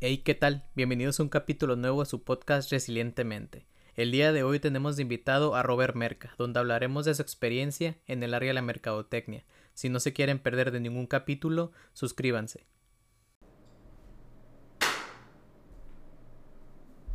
[0.00, 0.62] Hey, ¿qué tal?
[0.76, 3.66] Bienvenidos a un capítulo nuevo de su podcast Resilientemente.
[3.96, 7.96] El día de hoy tenemos de invitado a Robert Merca, donde hablaremos de su experiencia
[8.06, 9.42] en el área de la mercadotecnia.
[9.74, 12.64] Si no se quieren perder de ningún capítulo, suscríbanse.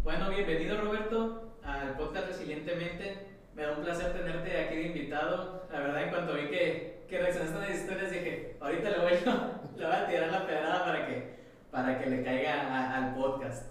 [0.04, 3.28] Bueno, bienvenido Roberto al podcast Resilientemente.
[3.56, 5.70] Me da un placer tenerte aquí de invitado.
[5.72, 9.12] La verdad, en cuanto vi que, que reaccionaste a las historias, dije, ahorita le voy,
[9.78, 11.34] le voy a tirar la pedrada para que,
[11.72, 13.68] para que le caiga al podcast.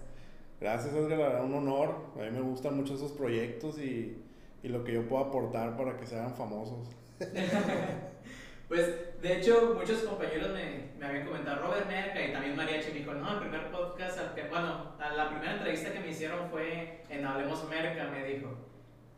[0.63, 2.13] Gracias, Edgar, un honor.
[2.15, 4.17] A mí me gustan mucho esos proyectos y,
[4.63, 6.87] y lo que yo puedo aportar para que se hagan famosos.
[8.69, 12.97] pues, de hecho, muchos compañeros me, me habían comentado, Robert Merca y también María me
[12.97, 14.17] dijo, no, el primer podcast,
[14.49, 18.55] bueno, la primera entrevista que me hicieron fue en Hablemos Merca, me dijo.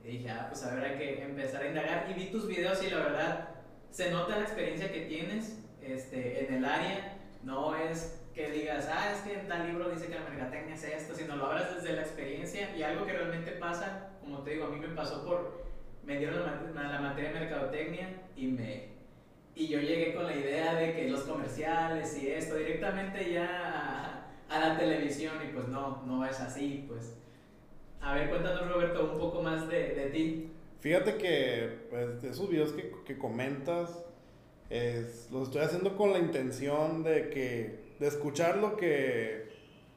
[0.03, 2.07] Y dije, ah, pues a ver, hay que empezar a indagar.
[2.09, 3.49] Y vi tus videos y la verdad,
[3.91, 7.19] se nota la experiencia que tienes este, en el área.
[7.43, 10.83] No es que digas, ah, es que en tal libro dice que la mercadotecnia es
[10.83, 14.65] esto, sino lo hablas desde la experiencia y algo que realmente pasa, como te digo,
[14.65, 15.63] a mí me pasó por,
[16.03, 16.41] me dieron
[16.75, 18.89] la, la materia de mercadotecnia y me,
[19.55, 24.59] y yo llegué con la idea de que los comerciales y esto directamente ya a,
[24.59, 27.15] la televisión y pues no, no es así, pues.
[28.01, 30.51] A ver, cuéntanos Roberto un poco más de, de ti.
[30.81, 34.05] Fíjate que pues, esos videos que, que comentas
[34.69, 39.49] es, los estoy haciendo con la intención de que de escuchar lo que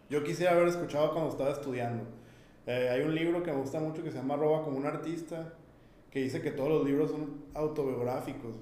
[0.08, 2.05] yo quisiera haber escuchado cuando estaba estudiando.
[2.66, 5.55] Eh, hay un libro que me gusta mucho que se llama Roba como un artista,
[6.10, 8.56] que dice que todos los libros son autobiográficos.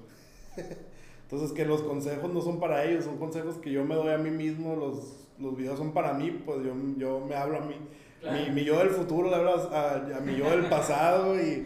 [1.23, 4.17] Entonces que los consejos no son para ellos, son consejos que yo me doy a
[4.17, 7.75] mí mismo, los, los videos son para mí, pues yo, yo me hablo a mí.
[8.23, 11.65] Mi, mi, yo del futuro le hablo a, a, mi yo del pasado y,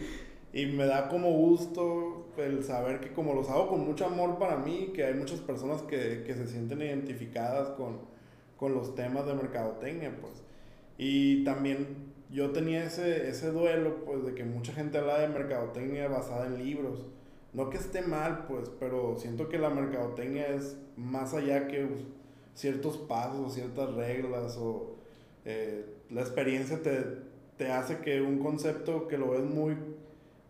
[0.52, 4.56] y me da como gusto el saber que como los hago con mucho amor para
[4.56, 8.00] mí, que hay muchas personas que, que se sienten identificadas con,
[8.56, 10.42] con los temas de mercadotecnia, pues.
[10.98, 16.08] Y también yo tenía ese, ese duelo, pues, de que mucha gente habla de mercadotecnia
[16.08, 17.06] basada en libros.
[17.52, 21.86] No que esté mal, pues, pero siento que la mercadotecnia es más allá que
[22.54, 24.96] ciertos pasos ciertas reglas o
[25.44, 27.04] eh, la experiencia te,
[27.56, 29.76] te hace que un concepto que lo ves muy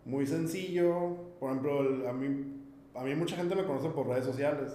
[0.05, 1.17] muy sencillo.
[1.39, 2.45] Por ejemplo, a, mí,
[2.95, 4.73] a mí mucha gente me conoce por redes sociales.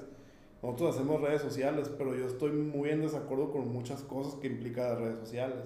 [0.61, 4.89] Nosotros hacemos redes sociales, pero yo estoy muy en desacuerdo con muchas cosas que implica
[4.89, 5.65] las redes sociales.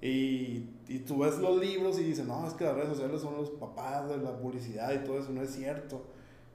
[0.00, 3.36] Y, y tú ves los libros y dices, no, es que las redes sociales son
[3.36, 6.02] los papás de la publicidad y todo eso, no es cierto.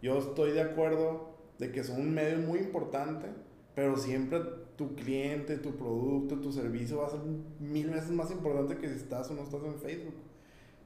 [0.02, 3.28] Yo estoy de acuerdo de que son un medio muy importante,
[3.76, 4.40] pero siempre
[4.76, 7.22] tu cliente, tu producto, tu servicio va a ser
[7.60, 10.14] mil veces más importante que si estás o no estás en Facebook.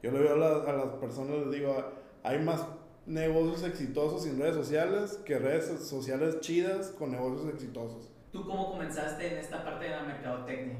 [0.02, 1.74] Yo le veo a, a las personas, les digo,
[2.22, 2.64] hay más
[3.06, 8.10] negocios exitosos sin redes sociales que redes sociales chidas con negocios exitosos.
[8.32, 10.78] ¿Tú cómo comenzaste en esta parte de la mercadotecnia?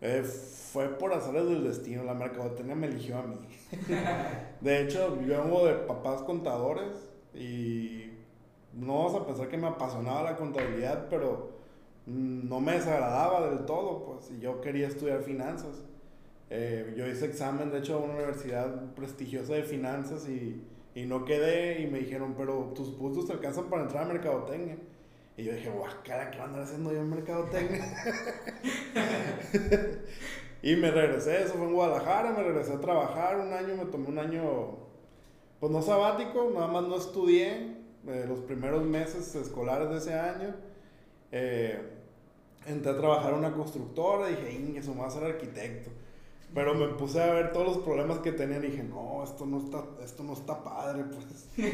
[0.00, 3.36] Eh, fue por hacerles del destino, la mercadotecnia me eligió a mí.
[4.60, 8.12] de hecho, yo vengo de papás contadores y
[8.72, 11.58] no vas a pensar que me apasionaba la contabilidad, pero
[12.06, 15.84] no me desagradaba del todo, pues, y yo quería estudiar finanzas.
[16.50, 20.62] Eh, yo hice examen, de hecho, a una universidad prestigiosa de finanzas y,
[20.94, 24.76] y no quedé y me dijeron, pero tus puntos te alcanzan para entrar a mercadotecnia.
[25.36, 25.70] Y yo dije,
[26.04, 27.84] cara, ¿qué van a andar haciendo yo en mercadotecnia?
[30.62, 34.08] y me regresé, eso fue en Guadalajara, me regresé a trabajar un año, me tomé
[34.08, 34.78] un año,
[35.60, 37.76] pues no sabático, nada más no estudié
[38.08, 40.56] eh, los primeros meses escolares de ese año.
[41.30, 41.78] Eh,
[42.66, 45.90] entré a trabajar en una constructora dije, eso me va a ser arquitecto.
[46.54, 49.58] Pero me puse a ver todos los problemas que tenían y dije, no, esto no
[49.58, 51.48] está, esto no está padre, pues.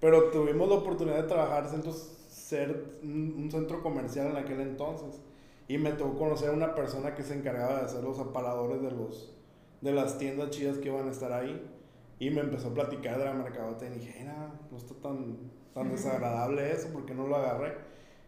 [0.00, 1.82] Pero tuvimos la oportunidad de trabajar en
[2.28, 5.20] ser un, centro comercial en aquel entonces.
[5.68, 8.90] Y me tocó conocer a una persona que se encargaba de hacer los aparadores de,
[8.90, 9.32] los,
[9.80, 11.70] de las tiendas chidas que iban a estar ahí.
[12.18, 14.26] Y me empezó a platicar de la mercadotecnia y dije,
[14.70, 15.36] no está tan,
[15.72, 17.76] tan desagradable eso, porque no lo agarré?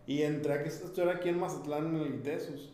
[0.06, 2.72] Y entré a que estuviera aquí en Mazatlán en el ITESUS.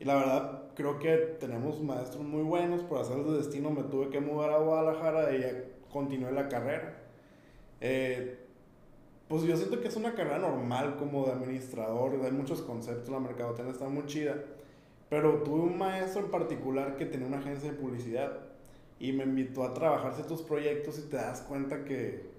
[0.00, 2.82] Y la verdad, creo que tenemos maestros muy buenos.
[2.82, 7.02] Por hacer de destino me tuve que mudar a Guadalajara y ya continué la carrera.
[7.80, 8.38] Eh,
[9.26, 12.20] pues yo siento que es una carrera normal como de administrador.
[12.22, 14.36] Hay muchos conceptos, la mercadotecnia está muy chida.
[15.08, 18.40] Pero tuve un maestro en particular que tenía una agencia de publicidad
[18.98, 22.34] y me invitó a trabajar ciertos proyectos y te das cuenta que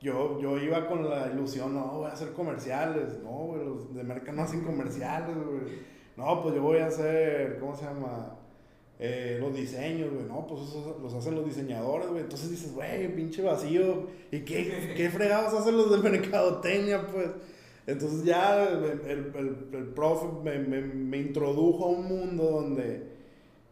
[0.00, 4.32] yo, yo iba con la ilusión, no, voy a hacer comerciales, no, los de merca
[4.32, 8.34] no hacen comerciales, güey no, pues yo voy a hacer, ¿cómo se llama?
[8.98, 12.22] Eh, los diseños, güey, no, pues eso los hacen los diseñadores, güey.
[12.22, 14.08] Entonces dices, güey, pinche vacío.
[14.32, 17.28] ¿Y qué, qué fregados hacen los de mercadotecnia, pues?
[17.86, 23.12] Entonces ya el, el, el, profe me, me, me, introdujo a un mundo donde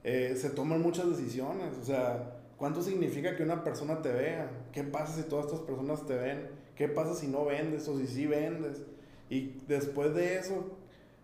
[0.04, 1.76] eh, se toman muchas decisiones.
[1.82, 4.68] O sea, ¿cuánto significa que una persona te vea?
[4.72, 6.48] ¿Qué pasa si todas estas personas te ven?
[6.76, 8.82] ¿Qué pasa si no vendes o si sí vendes?
[9.28, 10.64] Y después de eso,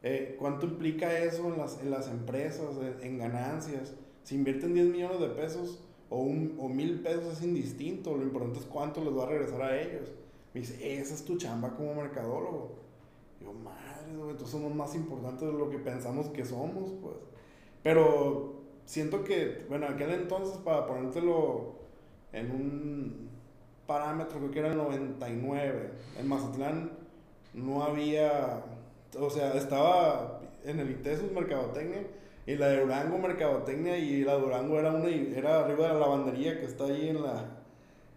[0.02, 3.94] eh, ¿cuánto implica eso en las, en las empresas, en, ganancias?
[4.24, 8.58] Si invierten 10 millones de pesos o, un, o mil pesos es indistinto, lo importante
[8.58, 10.12] es cuánto les va a regresar a ellos.
[10.54, 12.78] Me dice, esa es tu chamba como mercadólogo.
[13.38, 17.16] Digo, madre, entonces somos más importantes de lo que pensamos que somos, pues.
[17.82, 21.76] Pero siento que, bueno, aquel entonces, para ponértelo
[22.32, 23.30] en un
[23.86, 26.92] parámetro, creo que era el 99, en Mazatlán
[27.54, 28.64] no había,
[29.18, 32.06] o sea, estaba en el ITESUS Mercadotecnia
[32.46, 36.00] y la de Durango Mercadotecnia y la de Durango era una, era arriba de la
[36.00, 37.44] lavandería que está ahí en la,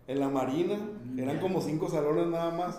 [0.08, 0.78] en la marina,
[1.18, 2.78] eran como cinco salones nada más.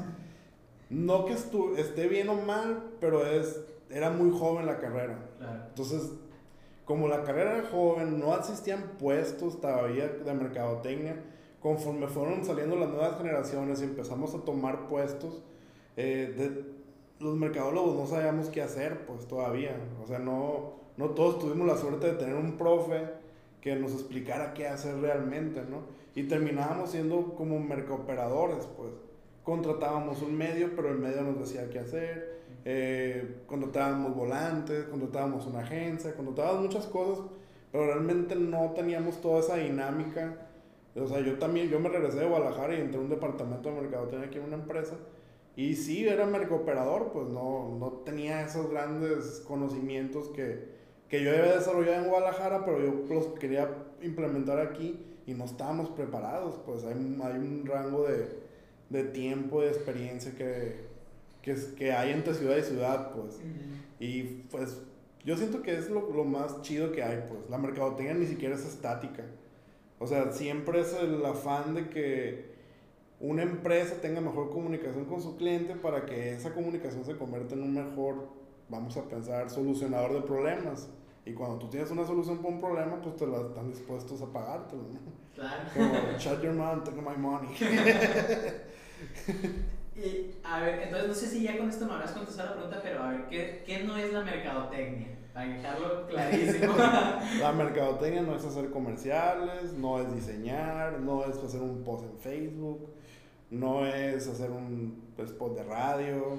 [0.88, 3.60] No que esté bien o mal, pero es,
[3.90, 5.18] era muy joven la carrera.
[5.68, 6.12] Entonces,
[6.84, 11.16] como la carrera era joven, no existían puestos todavía de mercadotecnia.
[11.60, 15.42] Conforme fueron saliendo las nuevas generaciones y empezamos a tomar puestos,
[15.96, 16.75] eh, de,
[17.20, 19.76] los mercadólogos no sabíamos qué hacer, pues todavía.
[20.02, 23.02] O sea, no, no todos tuvimos la suerte de tener un profe
[23.60, 25.80] que nos explicara qué hacer realmente, ¿no?
[26.14, 28.90] Y terminábamos siendo como mercaoperadores, pues.
[29.42, 32.36] Contratábamos un medio, pero el medio nos decía qué hacer.
[32.64, 37.24] Eh, contratábamos volantes, contratábamos una agencia, contratábamos muchas cosas,
[37.70, 40.48] pero realmente no teníamos toda esa dinámica.
[40.96, 43.80] O sea, yo también, yo me regresé de Guadalajara y entré a un departamento de
[43.82, 44.96] mercadotecnia aquí en una empresa.
[45.56, 50.68] Y sí, era mercooperador, pues no, no tenía esos grandes conocimientos que,
[51.08, 53.70] que yo había desarrollado en Guadalajara, pero yo los quería
[54.02, 58.28] implementar aquí y no estábamos preparados, pues hay, hay un rango de,
[58.90, 60.84] de tiempo, de experiencia que,
[61.40, 63.40] que, que, hay entre ciudad y ciudad, pues.
[63.98, 64.78] Y pues
[65.24, 67.48] yo siento que es lo, lo, más chido que hay, pues.
[67.48, 69.24] La mercadotecnia ni siquiera es estática.
[69.98, 72.55] O sea, siempre es el afán de que
[73.20, 77.62] una empresa tenga mejor comunicación con su cliente para que esa comunicación se convierta en
[77.62, 78.28] un mejor,
[78.68, 80.88] vamos a pensar, solucionador de problemas.
[81.24, 84.26] Y cuando tú tienes una solución para un problema, pues te la están dispuestos a
[84.26, 85.00] pagártelo, ¿no?
[85.34, 85.64] Claro.
[85.74, 87.48] Como, shut your mouth, take my money.
[89.96, 92.80] y, a ver, entonces no sé si ya con esto me habrás contestado la pregunta,
[92.82, 95.18] pero a ver, ¿qué, qué no es la mercadotecnia?
[95.34, 96.74] Para dejarlo clarísimo.
[97.40, 102.18] la mercadotecnia no es hacer comerciales, no es diseñar, no es hacer un post en
[102.18, 102.88] Facebook,
[103.50, 106.38] no es hacer un spot de radio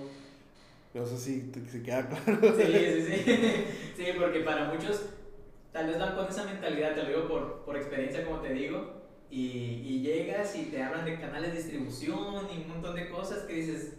[0.98, 2.56] no sé si, si queda claro.
[2.58, 3.66] Sí, sí, sí.
[3.98, 5.10] Sí, porque para muchos
[5.72, 8.94] tal vez van con esa mentalidad, te lo digo por, por experiencia, como te digo,
[9.30, 13.40] y, y, llegas y te hablan de canales de distribución y un montón de cosas
[13.44, 13.98] que dices,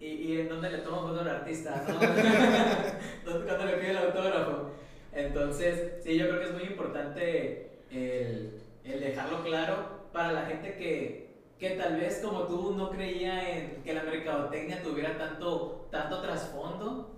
[0.00, 1.84] ¿y, y en dónde le tomo foto al artista?
[1.88, 1.98] ¿no?
[3.44, 4.70] ¿Cuándo le pide el autógrafo?
[5.12, 10.74] Entonces, sí, yo creo que es muy importante el, el dejarlo claro para la gente
[10.76, 11.27] que,
[11.58, 17.14] que tal vez como tú no creía en que la mercadotecnia tuviera tanto, tanto trasfondo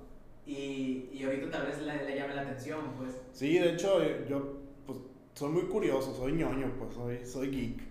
[0.46, 3.20] y, y ahorita tal vez le, le, llame la atención, pues.
[3.32, 4.56] Sí, de hecho yo
[4.86, 4.98] pues,
[5.34, 7.82] soy muy curioso, soy ñoño, pues soy, soy geek.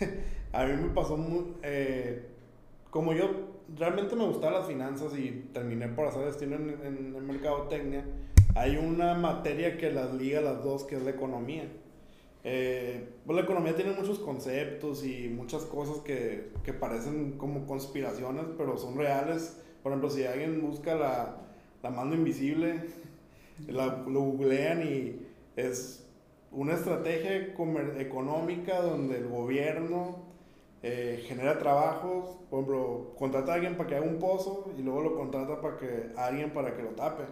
[0.52, 1.54] a mí me pasó muy...
[1.62, 2.28] Eh,
[2.90, 3.30] como yo
[3.76, 8.04] realmente me gustaban las finanzas y terminé por hacer destino en, en, en mercadotecnia,
[8.54, 11.64] hay una materia que las liga las dos, que es la economía.
[12.44, 18.44] Eh, pues la economía tiene muchos conceptos y muchas cosas que, que, parecen como conspiraciones,
[18.58, 19.60] pero son reales.
[19.82, 21.36] Por ejemplo, si alguien busca la,
[21.82, 22.88] la mano invisible,
[23.68, 26.06] la, lo googlean y es
[26.50, 30.32] una estrategia económica donde el gobierno
[30.82, 35.02] eh, genera trabajos, por ejemplo, contrata a alguien para que haga un pozo y luego
[35.02, 37.22] lo contrata para que, a alguien para que lo tape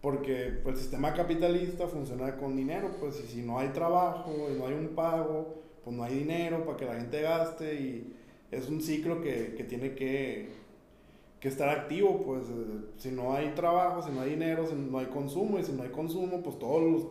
[0.00, 4.58] porque pues, el sistema capitalista funciona con dinero, pues y si no hay trabajo y
[4.58, 8.16] no hay un pago, pues no hay dinero para que la gente gaste y
[8.50, 10.50] es un ciclo que, que tiene que,
[11.38, 14.98] que, estar activo, pues eh, si no hay trabajo, si no hay dinero, si no
[14.98, 17.06] hay consumo y si no hay consumo, pues todo, los,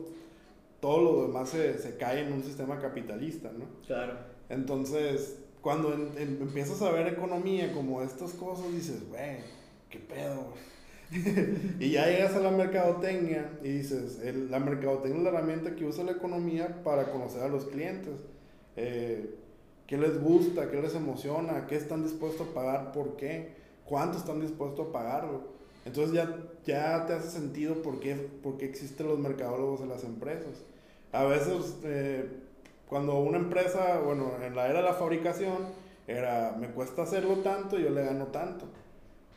[0.80, 3.66] todo lo demás se, se cae en un sistema capitalista, ¿no?
[3.86, 4.14] Claro.
[4.50, 9.38] Entonces, cuando empiezas a ver economía como estas cosas, dices, güey,
[9.90, 10.54] qué pedo,
[11.80, 16.04] y ya llegas a la mercadotecnia y dices, la mercadotecnia es la herramienta que usa
[16.04, 18.14] la economía para conocer a los clientes.
[18.76, 19.36] Eh,
[19.88, 20.70] ¿Qué les gusta?
[20.70, 21.66] ¿Qué les emociona?
[21.66, 22.92] ¿Qué están dispuestos a pagar?
[22.92, 23.54] ¿Por qué?
[23.86, 25.48] ¿Cuánto están dispuestos a pagarlo?
[25.84, 30.04] Entonces ya, ya te hace sentido por qué, por qué existen los mercadólogos en las
[30.04, 30.62] empresas.
[31.12, 32.30] A veces, eh,
[32.88, 35.58] cuando una empresa, bueno, en la era de la fabricación,
[36.08, 38.68] era, me cuesta hacerlo tanto, yo le gano tanto.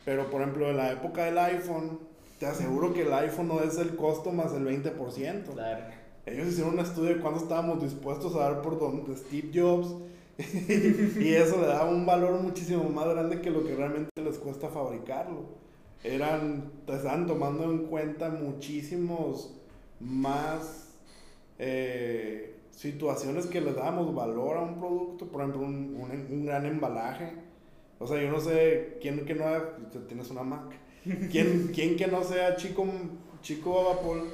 [0.04, 1.98] Pero, por ejemplo, en la época del iPhone,
[2.38, 5.44] te aseguro que el iPhone no es el costo más el 20%.
[5.52, 5.84] Claro.
[6.26, 9.94] Ellos hicieron un estudio de cuánto estábamos dispuestos a dar por don Steve Jobs.
[10.38, 14.68] y eso le daba un valor muchísimo más grande que lo que realmente les cuesta
[14.68, 15.44] fabricarlo.
[16.02, 19.54] Eran, estaban tomando en cuenta muchísimos
[20.00, 20.88] más
[21.58, 27.34] eh, situaciones que le damos valor a un producto, por ejemplo, un, un, gran embalaje.
[28.02, 29.44] O sea, yo no sé quién que no
[30.08, 30.72] tienes una Mac,
[31.30, 32.86] quién, quién que no sea chico,
[33.42, 34.30] chico Apple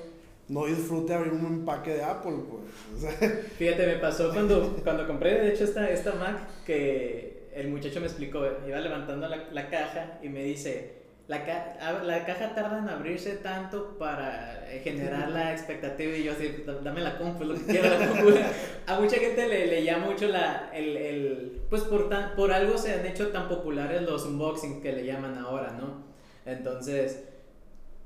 [0.49, 3.15] no disfrute abrir un empaque de Apple, pues.
[3.59, 8.07] Fíjate, me pasó cuando, cuando compré, de hecho, esta, esta Mac, que el muchacho me
[8.07, 10.98] explicó, iba levantando la, la caja y me dice,
[11.29, 17.03] la, la, caja tarda en abrirse tanto para generar la expectativa y yo así, dame
[17.03, 18.31] la compu, lo que quiera la compu.
[18.87, 22.79] A mucha gente le, le llama mucho la, el, el pues por, tan, por algo
[22.79, 26.03] se han hecho tan populares los unboxing que le llaman ahora, ¿no?
[26.47, 27.25] Entonces,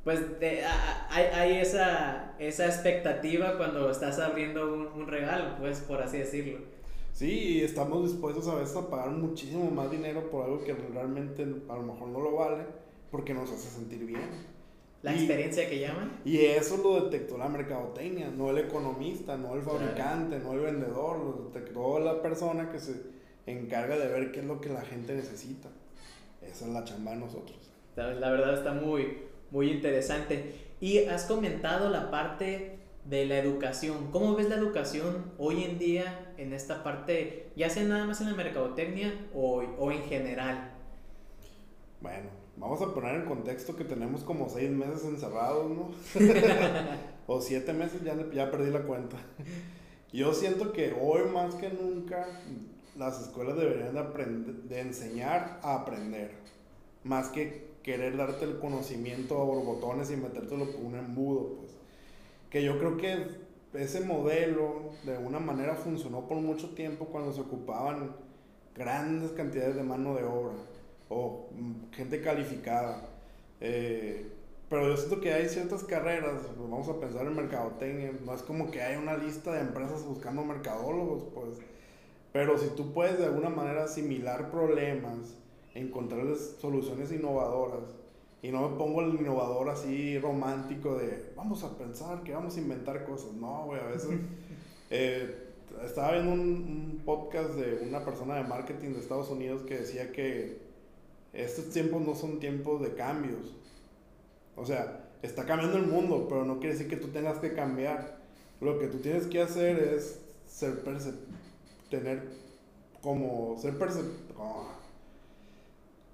[0.02, 0.20] pues
[1.08, 6.58] hay, hay, esa, esa expectativa cuando estás abriendo un, un regalo, pues por así decirlo.
[7.12, 11.74] Sí, estamos dispuestos a veces a pagar muchísimo más dinero por algo que realmente a
[11.76, 12.81] lo mejor no lo vale
[13.12, 14.50] porque nos hace sentir bien.
[15.02, 16.20] La experiencia que llaman.
[16.24, 21.18] Y eso lo detectó la mercadotecnia, no el economista, no el fabricante, no el vendedor,
[21.18, 23.02] lo detectó la persona que se
[23.46, 25.68] encarga de ver qué es lo que la gente necesita.
[26.40, 27.58] Esa es la chamba de nosotros.
[27.96, 29.18] La verdad está muy,
[29.50, 30.54] muy interesante.
[30.80, 34.10] Y has comentado la parte de la educación.
[34.12, 38.30] ¿Cómo ves la educación hoy en día en esta parte, ya sea nada más en
[38.30, 40.72] la mercadotecnia o, o en general?
[42.00, 45.90] Bueno, Vamos a poner en contexto que tenemos como seis meses encerrados, ¿no?
[47.26, 49.16] o siete meses, ya, ya perdí la cuenta.
[50.12, 52.26] Yo siento que hoy más que nunca
[52.96, 56.32] las escuelas deberían de, aprender, de enseñar a aprender,
[57.04, 61.72] más que querer darte el conocimiento a borbotones y metértelo por un embudo, pues.
[62.50, 63.28] Que yo creo que
[63.72, 68.14] ese modelo de una manera funcionó por mucho tiempo cuando se ocupaban
[68.76, 70.52] grandes cantidades de mano de obra
[71.12, 73.08] o mm, gente calificada.
[73.60, 74.26] Eh,
[74.68, 78.42] pero yo siento que hay ciertas carreras, pues vamos a pensar en mercadotecnia, no es
[78.42, 81.58] como que hay una lista de empresas buscando mercadólogos, pues.
[82.32, 85.36] Pero si tú puedes de alguna manera asimilar problemas,
[85.74, 87.84] encontrarles soluciones innovadoras,
[88.40, 92.60] y no me pongo el innovador así romántico de vamos a pensar que vamos a
[92.60, 94.10] inventar cosas, no, güey, a veces.
[94.94, 95.48] Eh,
[95.86, 100.12] estaba viendo un, un podcast de una persona de marketing de Estados Unidos que decía
[100.12, 100.60] que
[101.32, 103.54] estos tiempos no son tiempos de cambios.
[104.54, 108.20] O sea, está cambiando el mundo, pero no quiere decir que tú tengas que cambiar.
[108.60, 110.82] Lo que tú tienes que hacer es ser
[111.90, 112.22] tener
[113.00, 113.74] como ser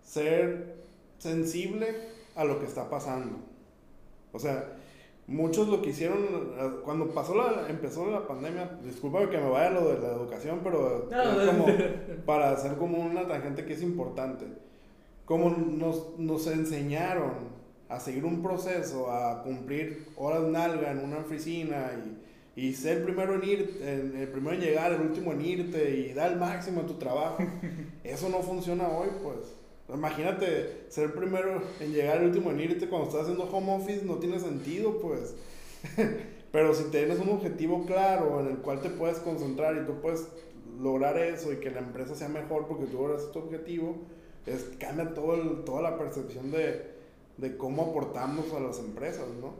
[0.02, 0.76] ser
[1.18, 1.94] sensible
[2.34, 3.36] a lo que está pasando.
[4.32, 4.76] O sea,
[5.26, 9.88] muchos lo que hicieron cuando pasó la empezó la pandemia, disculpa que me vaya lo
[9.88, 11.66] de la educación, pero como
[12.26, 14.46] para hacer como una tangente que es importante
[15.28, 17.32] como nos, nos enseñaron
[17.90, 21.92] a seguir un proceso, a cumplir horas nalga en una oficina
[22.56, 25.90] y, y ser el primero en ir, el primero en llegar, el último en irte
[25.98, 27.44] y dar el máximo en tu trabajo.
[28.04, 29.54] Eso no funciona hoy, pues.
[29.94, 34.06] Imagínate ser el primero en llegar, el último en irte cuando estás haciendo home office,
[34.06, 35.34] no tiene sentido, pues.
[36.52, 40.26] Pero si tienes un objetivo claro en el cual te puedes concentrar y tú puedes
[40.80, 43.96] lograr eso y que la empresa sea mejor porque tú logras tu objetivo,
[44.46, 46.92] es, cambia todo toda la percepción de,
[47.36, 49.54] de, cómo aportamos a las empresas, ¿no?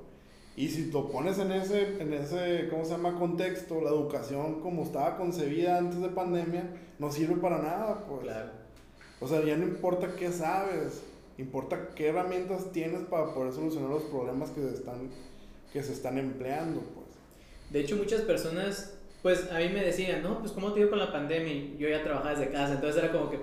[0.57, 3.19] Y si lo pones en ese, en ese, ¿cómo se llama?
[3.19, 6.65] Contexto, la educación como estaba concebida antes de pandemia,
[6.99, 8.23] no sirve para nada, pues.
[8.23, 8.51] Claro.
[9.21, 11.03] O sea, ya no importa qué sabes,
[11.39, 15.11] importa qué herramientas tienes para poder solucionar los problemas que se están,
[15.73, 17.07] que se están empleando, pues.
[17.71, 20.39] De hecho, muchas personas pues a mí me decían, ¿no?
[20.39, 23.31] Pues cómo te iba con la pandemia yo ya trabajaba desde casa, entonces era como
[23.31, 23.39] que,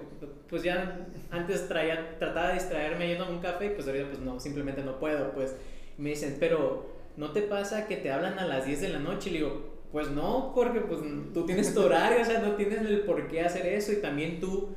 [0.50, 4.84] pues ya antes trataba de distraerme yendo a un café, pues ahorita pues no, simplemente
[4.84, 5.56] no puedo, pues
[5.98, 9.30] me dicen, pero ¿no te pasa que te hablan a las 10 de la noche?
[9.30, 11.02] Y le digo, pues no, porque pues
[11.34, 14.40] tú tienes tu horario, o sea, no tienes el por qué hacer eso y también
[14.40, 14.70] tú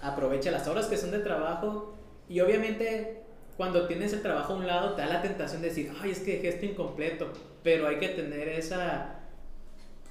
[0.00, 1.94] aprovecha las horas que son de trabajo
[2.28, 3.22] y obviamente
[3.56, 6.18] cuando tienes el trabajo a un lado te da la tentación de decir, ay, es
[6.20, 7.28] que dejé esto incompleto,
[7.62, 9.20] pero hay que tener esa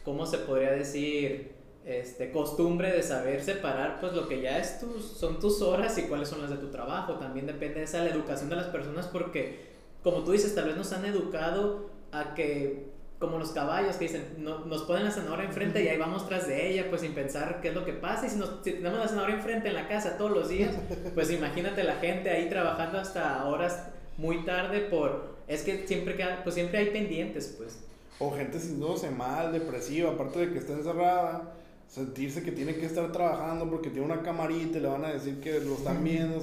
[0.03, 1.51] ¿cómo se podría decir?
[1.85, 6.03] Este, costumbre de saber separar pues lo que ya es tus, son tus horas y
[6.03, 7.15] cuáles son las de tu trabajo.
[7.15, 10.77] También depende de esa la educación de las personas porque, como tú dices, tal vez
[10.77, 15.45] nos han educado a que como los caballos que dicen, no, nos ponen la zanahoria
[15.45, 18.27] enfrente y ahí vamos tras de ella, pues sin pensar qué es lo que pasa.
[18.27, 20.75] Y si, nos, si tenemos la zanahoria enfrente en la casa todos los días,
[21.15, 23.87] pues imagínate la gente ahí trabajando hasta horas
[24.17, 25.33] muy tarde por...
[25.47, 27.79] Es que siempre, queda, pues siempre hay pendientes, pues.
[28.19, 31.53] O gente sintiéndose mal, depresiva, aparte de que está encerrada,
[31.93, 35.39] sentirse que tiene que estar trabajando porque tiene una camarita y le van a decir
[35.39, 36.39] que lo están viendo.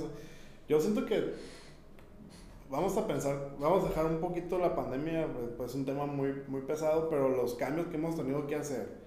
[0.69, 1.35] Yo siento que
[2.71, 6.07] vamos a pensar, vamos a dejar un poquito la pandemia, pues, pues es un tema
[6.07, 9.00] muy, muy pesado, pero los cambios que hemos tenido que hacer.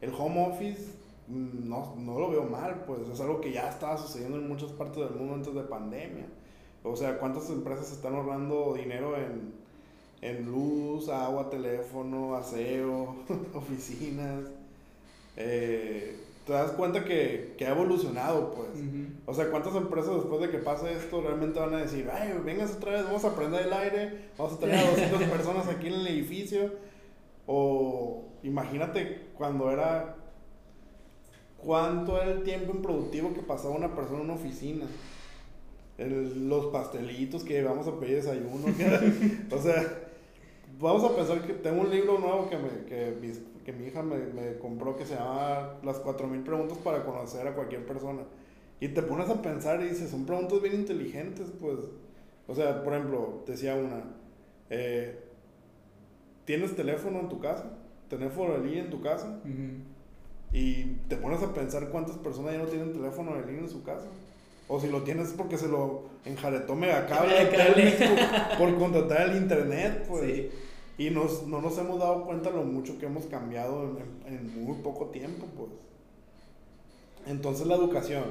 [0.00, 0.94] El home office
[1.28, 4.72] mm, no, no lo veo mal, pues es algo que ya estaba sucediendo en muchas
[4.72, 6.26] partes del mundo antes de pandemia.
[6.82, 9.54] O sea, ¿cuántas empresas están ahorrando dinero en,
[10.22, 13.14] en luz, agua, teléfono, aseo,
[13.54, 14.63] oficinas?
[15.36, 18.68] Eh, te das cuenta que, que ha evolucionado, pues.
[19.26, 22.76] O sea, ¿cuántas empresas después de que pase esto realmente van a decir, ay, vengas
[22.76, 25.94] otra vez, vamos a prender el aire, vamos a tener a 200 personas aquí en
[25.94, 26.70] el edificio?
[27.46, 30.16] O imagínate cuando era,
[31.56, 34.84] cuánto era el tiempo improductivo que pasaba una persona en una oficina.
[35.96, 38.66] El, los pastelitos que vamos a pedir desayuno.
[39.50, 39.98] o sea,
[40.78, 43.16] vamos a pensar que tengo un libro nuevo que, me, que
[43.64, 47.54] que mi hija me, me compró que se llama Las 4000 preguntas para conocer a
[47.54, 48.22] cualquier persona.
[48.80, 51.78] Y te pones a pensar y dices, son preguntas bien inteligentes, pues.
[52.46, 54.04] O sea, por ejemplo, decía una,
[54.68, 55.18] eh,
[56.44, 57.78] ¿tienes teléfono en tu casa?
[58.08, 59.40] ¿Teléfono de línea en tu casa?
[60.52, 63.82] Y te pones a pensar cuántas personas ya no tienen teléfono de línea en su
[63.82, 64.06] casa.
[64.68, 67.96] O si lo tienes porque se lo enjaretó Megacable
[68.58, 70.52] por contratar el internet, pues.
[70.96, 75.06] Y nos, no nos hemos dado cuenta lo mucho que hemos cambiado en, muy poco
[75.06, 75.70] tiempo, pues.
[77.26, 78.24] Entonces la educación.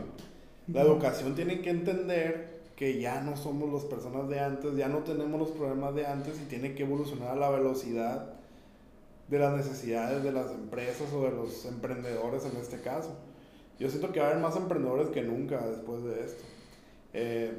[0.68, 5.00] La educación tiene que entender que ya no somos las personas de antes, ya no
[5.00, 8.34] tenemos los problemas de antes y tiene que evolucionar a la velocidad
[9.28, 13.16] de las necesidades de las empresas o de los emprendedores en este caso.
[13.80, 16.44] Yo siento que va a haber más emprendedores que nunca después de esto.
[17.14, 17.52] Eh,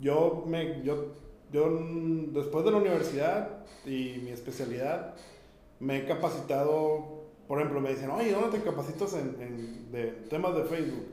[0.00, 1.12] yo, me, yo
[1.52, 3.48] yo mm, después de la universidad
[3.84, 5.14] y mi especialidad,
[5.80, 10.54] me he capacitado, por ejemplo, me dicen, oye, ¿dónde te capacitas en, en de temas
[10.56, 11.06] de Facebook?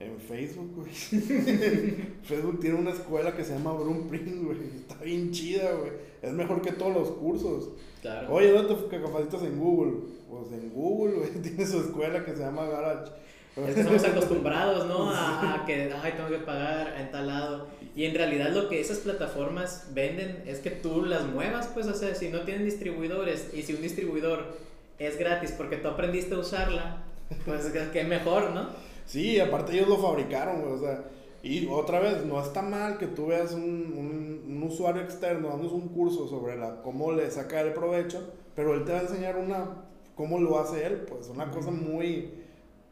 [0.00, 0.92] En Facebook, güey.
[2.22, 3.76] Facebook tiene una escuela que se llama
[4.08, 4.58] Print, güey.
[4.76, 5.90] Está bien chida, güey.
[6.22, 7.70] Es mejor que todos los cursos.
[8.00, 8.32] Claro.
[8.32, 9.94] Oye, ¿dónde te capacitas en Google?
[10.30, 11.30] Pues en Google, güey.
[11.42, 13.10] Tiene su escuela que se llama Garage.
[13.56, 15.10] Estamos acostumbrados, ¿no?
[15.10, 17.66] A, a, que, ay, tengo que pagar en tal lado.
[17.98, 21.94] Y en realidad lo que esas plataformas venden es que tú las muevas, pues, o
[21.94, 24.54] sea, si no tienen distribuidores y si un distribuidor
[25.00, 27.02] es gratis porque tú aprendiste a usarla,
[27.44, 28.68] pues que mejor, ¿no?
[29.04, 31.06] Sí, aparte ellos lo fabricaron, o sea,
[31.42, 35.72] y otra vez, no está mal que tú veas un, un, un usuario externo dándonos
[35.72, 39.36] un curso sobre la, cómo le saca el provecho, pero él te va a enseñar
[39.36, 39.70] una,
[40.14, 42.30] cómo lo hace él, pues, una cosa muy,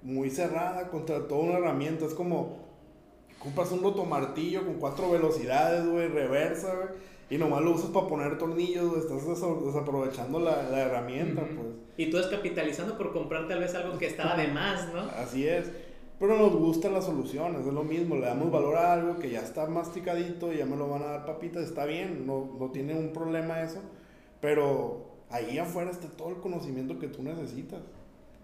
[0.03, 2.66] muy cerrada contra toda una herramienta, es como
[3.39, 6.89] compras un rotomartillo con cuatro velocidades, güey, reversa, güey,
[7.29, 11.69] y nomás lo usas para poner tornillos, güey, estás desaprovechando la, la herramienta, pues.
[11.97, 15.01] Y tú capitalizando por comprar tal vez algo que estaba de más, ¿no?
[15.19, 15.71] Así es.
[16.19, 19.41] Pero nos gustan las soluciones, es lo mismo, le damos valor a algo que ya
[19.41, 22.95] está masticadito y ya me lo van a dar papitas, está bien, no, no tiene
[22.95, 23.83] un problema eso,
[24.41, 27.81] pero ahí afuera está todo el conocimiento que tú necesitas.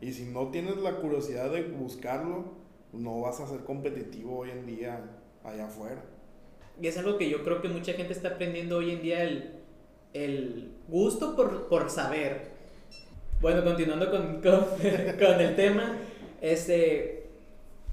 [0.03, 2.45] Y si no tienes la curiosidad de buscarlo,
[2.93, 5.01] no vas a ser competitivo hoy en día
[5.45, 6.03] allá afuera.
[6.81, 9.55] Y es algo que yo creo que mucha gente está aprendiendo hoy en día el,
[10.13, 12.53] el gusto por, por, saber.
[13.41, 14.65] Bueno, continuando con, con,
[15.19, 15.99] con, el tema,
[16.41, 17.27] este,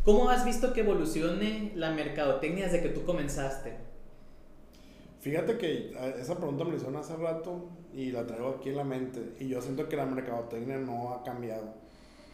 [0.03, 3.89] ¿cómo has visto que evolucione la mercadotecnia desde que tú comenzaste?
[5.19, 8.85] Fíjate que esa pregunta me la hicieron hace rato y la traigo aquí en la
[8.85, 9.33] mente.
[9.39, 11.73] Y yo siento que la mercadotecnia no ha cambiado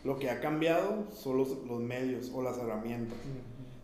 [0.06, 3.18] lo que ha cambiado son los, los medios o las herramientas.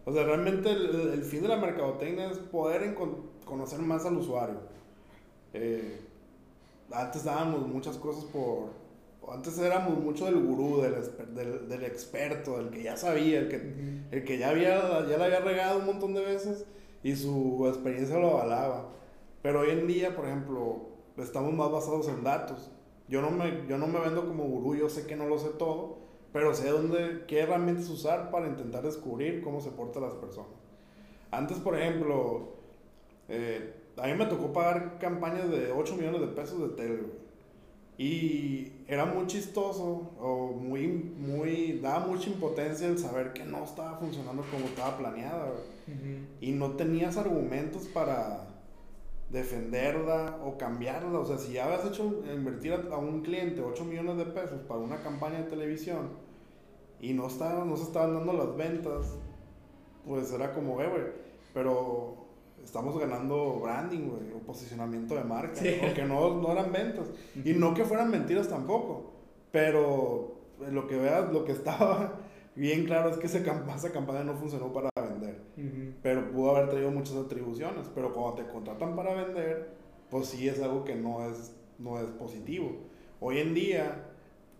[0.05, 2.95] O sea, realmente el, fin de la mercadotecnia es poder
[3.43, 4.59] conocer más al usuario.
[5.53, 5.99] Eh,
[6.91, 8.69] antes dábamos muchas cosas por...
[9.33, 10.95] Antes éramos mucho del gurú, del,
[11.33, 15.25] del, del experto, del que ya sabía, el que, el que ya, había, ya la
[15.25, 16.65] había regado un montón de veces
[17.01, 18.89] y su experiencia lo avalaba.
[19.41, 22.71] Pero hoy en día, por ejemplo, estamos más basados en datos.
[23.07, 25.49] Yo no me, yo no me vendo como gurú, yo sé que no lo sé
[25.49, 26.00] todo,
[26.33, 30.51] pero sé dónde, qué herramientas usar para intentar descubrir cómo se portan las personas.
[31.29, 32.53] Antes, por ejemplo,
[33.27, 36.99] eh, a mí me tocó pagar campañas de 8 millones de pesos de tele,
[37.97, 43.97] Y era muy chistoso, o muy, muy, daba mucha impotencia el saber que no estaba
[43.97, 45.53] funcionando como estaba planeada,
[46.39, 48.50] Y no tenías argumentos para
[49.31, 51.19] defenderla o cambiarla.
[51.19, 54.79] O sea, si ya habías hecho invertir a, un cliente 8 millones de pesos para
[54.79, 56.09] una campaña de televisión
[56.99, 59.17] y no, estaba, no se estaban dando las ventas,
[60.05, 61.03] pues era como, eh, güey,
[61.53, 62.17] pero
[62.63, 67.07] estamos ganando branding, güey, o posicionamiento de marca, porque no, no eran ventas.
[67.43, 69.13] Y no que fueran mentiras tampoco,
[69.51, 70.35] pero
[70.71, 72.19] lo que veas, lo que estaba
[72.55, 74.90] bien claro es que esa, esa campaña no funcionó para
[75.21, 75.95] vender.
[76.01, 77.87] Pero pudo haber traído muchas atribuciones.
[77.93, 79.69] Pero cuando te contratan para vender,
[80.09, 82.71] pues sí es algo que no es, no es positivo.
[83.19, 84.09] Hoy en día,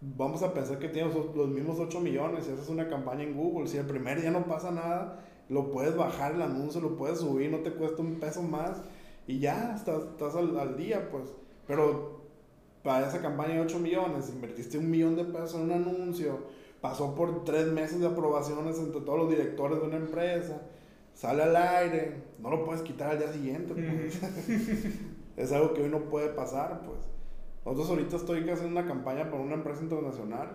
[0.02, 3.68] vamos a pensar que tienes los mismos 8 millones y haces una campaña en Google.
[3.68, 5.20] Si el primer día no pasa nada,
[5.50, 8.82] lo puedes bajar el anuncio, lo puedes subir, no te cuesta un peso más
[9.28, 11.34] y ya estás, estás al, al día, pues.
[11.68, 12.22] Pero
[12.84, 16.40] para esa campaña de 8 millones, invertiste un millón de pesos en un anuncio
[16.82, 20.62] pasó por tres meses de aprobaciones entre todos los directores de una empresa,
[21.14, 23.74] sale al aire, no lo puedes quitar al día siguiente.
[23.74, 24.20] Pues.
[25.38, 27.00] es algo que hoy no puede pasar, pues.
[27.64, 30.50] Nosotros ahorita estoy haciendo una campaña para una empresa internacional.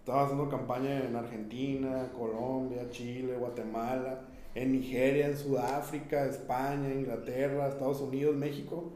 [0.00, 4.22] Estaba haciendo campaña en Argentina, Colombia, Chile, Guatemala,
[4.54, 8.92] en Nigeria, en Sudáfrica, España, Inglaterra, Estados Unidos, México.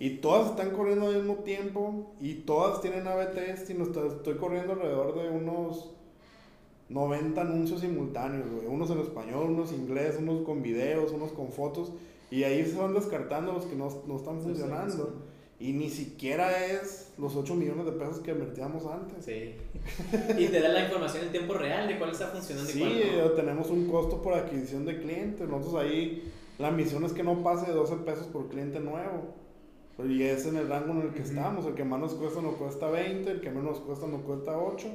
[0.00, 4.72] Y todas están corriendo al mismo tiempo y todas tienen AB test y estoy corriendo
[4.72, 5.90] alrededor de unos
[6.88, 11.92] 90 anuncios simultáneos, Unos en español, unos en inglés, unos con videos, unos con fotos.
[12.30, 15.20] Y ahí se van descartando los que no, no están funcionando.
[15.58, 19.26] Y ni siquiera es los 8 millones de pesos que invertíamos antes.
[19.26, 19.54] Sí.
[20.38, 23.30] y te da la información en tiempo real de cuál está funcionando y cuál no.
[23.32, 25.46] tenemos un costo por adquisición de clientes.
[25.46, 29.34] Nosotros ahí, la misión es que no pase de 12 pesos por cliente nuevo.
[30.08, 31.66] Y es en el rango en el que estamos.
[31.66, 34.58] El que más nos cuesta nos cuesta 20, el que menos nos cuesta nos cuesta
[34.58, 34.88] 8.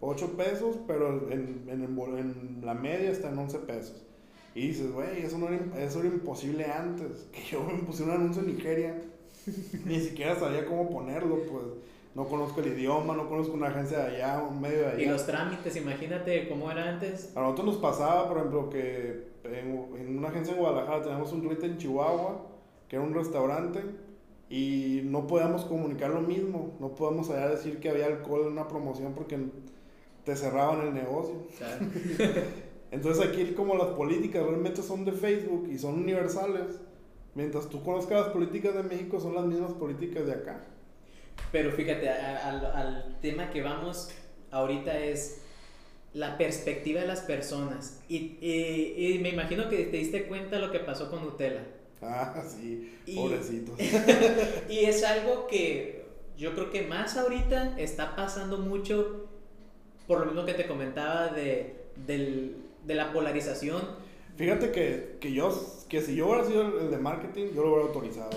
[0.00, 4.06] 8 pesos, pero en, en, en la media está en 11 pesos.
[4.54, 7.28] Y dices, güey, eso, no era, eso era imposible antes.
[7.32, 9.02] Que yo me puse un anuncio en Nigeria.
[9.84, 11.64] Ni siquiera sabía cómo ponerlo, pues.
[12.12, 15.02] No conozco el idioma, no conozco una agencia de allá, un medio de allá.
[15.02, 17.30] Y los trámites, imagínate cómo era antes.
[17.36, 21.40] A nosotros nos pasaba, por ejemplo, que en, en una agencia en Guadalajara tenemos un
[21.42, 22.46] cliente en Chihuahua,
[22.88, 23.80] que era un restaurante
[24.50, 28.66] y no podíamos comunicar lo mismo, no podíamos allá decir que había alcohol en una
[28.66, 29.38] promoción porque
[30.24, 31.36] te cerraban el negocio.
[32.90, 36.80] Entonces aquí como las políticas realmente son de Facebook y son universales,
[37.36, 40.64] mientras tú conozcas las políticas de México son las mismas políticas de acá.
[41.52, 44.10] Pero fíjate, al, al tema que vamos
[44.50, 45.42] ahorita es
[46.12, 48.02] la perspectiva de las personas.
[48.08, 51.64] Y, y, y me imagino que te diste cuenta lo que pasó con Nutella.
[52.02, 53.78] Ah, sí, pobrecitos.
[54.68, 56.04] y es algo que
[56.36, 59.28] yo creo que más ahorita está pasando mucho
[60.06, 63.82] por lo mismo que te comentaba de, del, de la polarización.
[64.36, 65.54] Fíjate que, que, yo,
[65.88, 68.30] que si yo hubiera sido el de marketing, yo lo hubiera autorizado.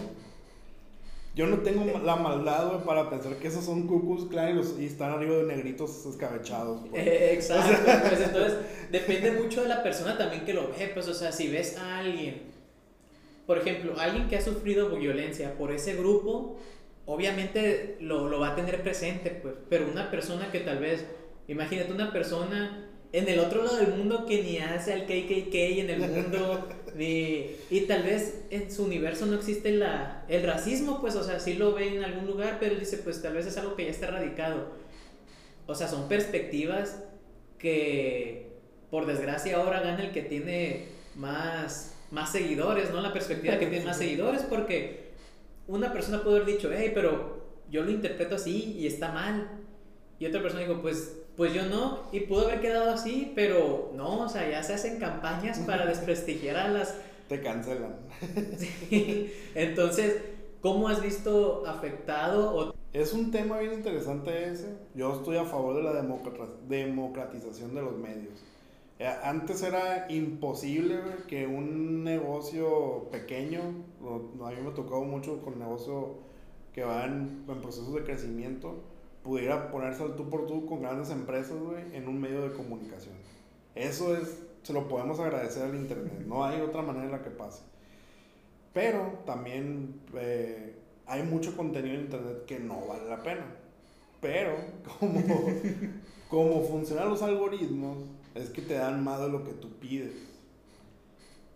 [1.35, 5.37] Yo no tengo la maldad, para pensar que esos son cucus claros y están arriba
[5.37, 6.81] de negritos escabechados.
[6.93, 7.91] Exacto.
[8.07, 8.57] pues entonces,
[8.91, 10.91] depende mucho de la persona también que lo ve.
[10.93, 12.52] Pues, o sea, si ves a alguien
[13.45, 16.57] por ejemplo, alguien que ha sufrido violencia por ese grupo,
[17.05, 21.05] obviamente lo, lo, va a tener presente, pues, pero una persona que tal vez,
[21.47, 25.89] imagínate una persona en el otro lado del mundo que ni hace el KKK en
[25.89, 31.15] el mundo, ni, y tal vez en su universo no existe la, el racismo, pues,
[31.15, 33.57] o sea, sí lo ve en algún lugar, pero él dice, pues tal vez es
[33.57, 34.71] algo que ya está erradicado.
[35.67, 37.03] O sea, son perspectivas
[37.57, 38.51] que,
[38.89, 43.01] por desgracia, ahora gana el que tiene más más seguidores, ¿no?
[43.01, 45.11] La perspectiva que tiene más seguidores, porque
[45.67, 49.49] una persona puede haber dicho, hey, pero yo lo interpreto así y está mal.
[50.19, 54.21] Y otra persona dijo, pues, pues yo no, y pudo haber quedado así, pero no,
[54.21, 56.95] o sea, ya se hacen campañas para desprestigiar a las...
[57.27, 57.95] Te cancelan.
[59.55, 60.21] Entonces,
[60.61, 62.75] ¿cómo has visto afectado?
[62.93, 64.77] Es un tema bien interesante ese.
[64.93, 65.93] Yo estoy a favor de la
[66.69, 68.43] democratización de los medios.
[69.03, 73.59] Eh, antes era imposible que un negocio pequeño,
[74.41, 76.05] a mí me tocado mucho con negocios
[76.71, 78.75] que van en, procesos de crecimiento,
[79.21, 81.57] pudiera ponerse al tú por tú con grandes empresas,
[81.91, 83.15] en un medio de comunicación.
[83.75, 87.31] Eso es, se lo podemos agradecer al Internet, no hay otra manera en la que
[87.31, 87.61] pase.
[88.71, 93.53] Pero también eh, hay mucho contenido en Internet que no vale la pena.
[94.21, 94.55] Pero
[94.97, 95.21] como,
[96.29, 97.97] como funcionan los algoritmos,
[98.35, 100.13] es que te dan más de lo que tú pides.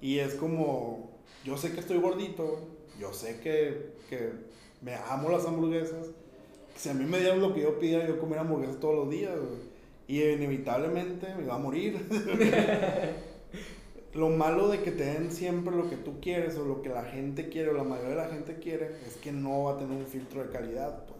[0.02, 1.12] Y es como,
[1.44, 2.60] yo sé que estoy gordito,
[3.00, 4.32] yo sé que, que
[4.82, 6.08] me amo las hamburguesas.
[6.76, 9.34] Si a mí me dieran lo que yo pidiera, yo comer hamburguesas todos los días,
[10.08, 12.06] y inevitablemente me iba a morir.
[14.13, 17.04] lo malo de que te den siempre lo que tú quieres o lo que la
[17.04, 19.98] gente quiere o la mayoría de la gente quiere es que no va a tener
[19.98, 21.20] un filtro de calidad, pues.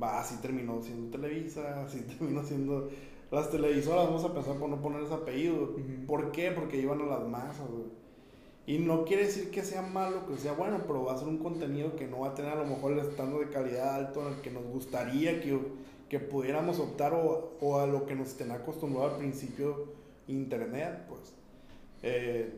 [0.00, 2.90] Va, así terminó siendo Televisa, así terminó siendo
[3.32, 5.74] las televisoras, vamos a pensar por no poner ese apellido.
[6.06, 6.50] ¿Por qué?
[6.50, 7.86] Porque iban a las masas, güey.
[8.66, 11.38] Y no quiere decir que sea malo, que sea bueno, pero va a ser un
[11.38, 14.34] contenido que no va a tener a lo mejor el estándar de calidad alto en
[14.34, 15.58] el que nos gustaría que,
[16.08, 19.88] que pudiéramos optar o, o a lo que nos estén acostumbrados al principio
[20.28, 21.34] internet, pues.
[22.02, 22.52] Eh,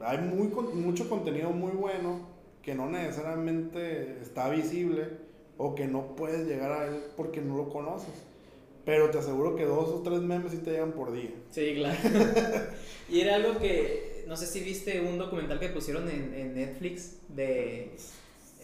[0.00, 2.20] hay muy, mucho contenido muy bueno
[2.62, 5.08] que no necesariamente está visible
[5.58, 8.14] o que no puedes llegar a él porque no lo conoces.
[8.86, 11.32] Pero te aseguro que dos o tres memes sí te llegan por día.
[11.50, 11.98] Sí, claro.
[13.10, 17.16] y era algo que, no sé si viste un documental que pusieron en, en Netflix
[17.28, 17.90] de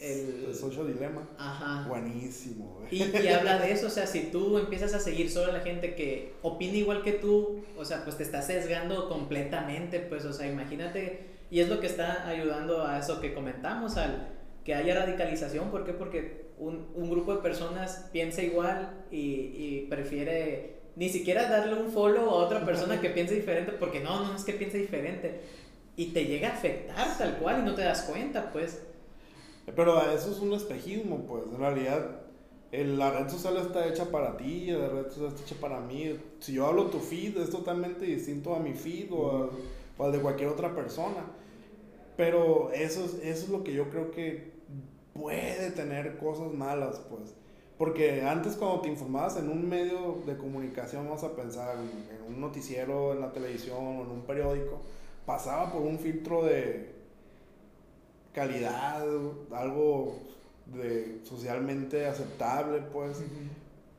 [0.00, 1.28] el, Social Dilemma.
[1.36, 1.88] Ajá.
[1.88, 2.82] Buenísimo.
[2.88, 5.60] Y, y, habla de eso, o sea, si tú empiezas a seguir solo a la
[5.60, 10.32] gente que opina igual que tú, o sea, pues te estás sesgando completamente, pues, o
[10.32, 14.28] sea, imagínate, y es lo que está ayudando a eso que comentamos, al
[14.64, 15.92] que haya radicalización, ¿por qué?
[15.92, 21.90] Porque un, un grupo de personas piensa igual y, y prefiere ni siquiera darle un
[21.90, 25.40] follow a otra persona que piense diferente, porque no, no es que piense diferente,
[25.96, 28.82] y te llega a afectar tal cual y no te das cuenta, pues.
[29.74, 31.44] Pero eso es un espejismo, pues.
[31.46, 32.20] En realidad,
[32.72, 36.18] la red social está hecha para ti, la red social está hecha para mí.
[36.40, 39.50] Si yo hablo tu feed, es totalmente distinto a mi feed o,
[39.98, 41.24] al de cualquier otra persona.
[42.16, 44.51] Pero eso es, eso es lo que yo creo que
[45.14, 47.34] puede tener cosas malas, pues.
[47.78, 52.40] Porque antes cuando te informabas en un medio de comunicación, vamos a pensar en un
[52.40, 54.80] noticiero, en la televisión o en un periódico,
[55.26, 56.92] pasaba por un filtro de,
[58.32, 59.06] calidad,
[59.52, 60.16] algo
[60.66, 63.22] de socialmente aceptable, pues.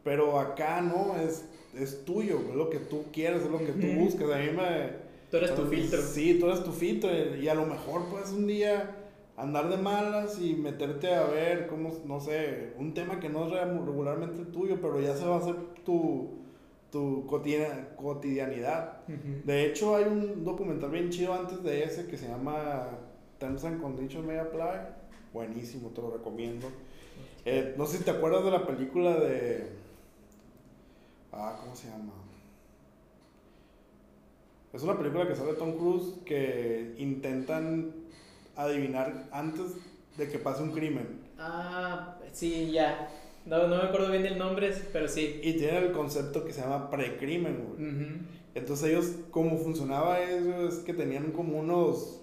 [0.04, 1.46] Pero acá no, es,
[1.78, 4.30] es tuyo, es lo que tú quieres, es lo que tú buscas.
[4.32, 5.04] A mí me...
[5.32, 6.02] Tú eres tu filtro.
[6.02, 9.03] Sí, tú eres tu filtro y a lo mejor puedes un día
[9.36, 13.52] andar de malas y meterte a ver cómo, no sé, un tema que no es
[13.52, 16.30] regularmente el tuyo, pero ya se va a hacer tu,
[16.92, 19.02] tu cotidianidad.
[19.08, 22.90] De hecho, hay un documental bien chido antes de ese que se llama
[23.40, 25.04] Terms and Conditions May Apply.
[25.34, 26.68] Buenísimo, te lo recomiendo.
[27.46, 29.68] Eh, no sé si te acuerdas de la película de.
[31.32, 32.14] Ah, ¿cómo se llama?
[34.72, 38.03] Es una película que sale Tom Cruise que intentan
[38.56, 39.74] adivinar antes
[40.18, 41.22] de que pase un crimen.
[41.38, 43.10] Ah, sí, ya.
[43.46, 45.42] No, no me acuerdo bien del nombre, pero sí.
[45.44, 50.94] Y tiene el concepto que se llama precrimen, Entonces ellos, cómo funcionaba eso, es que
[50.94, 52.22] tenían como unos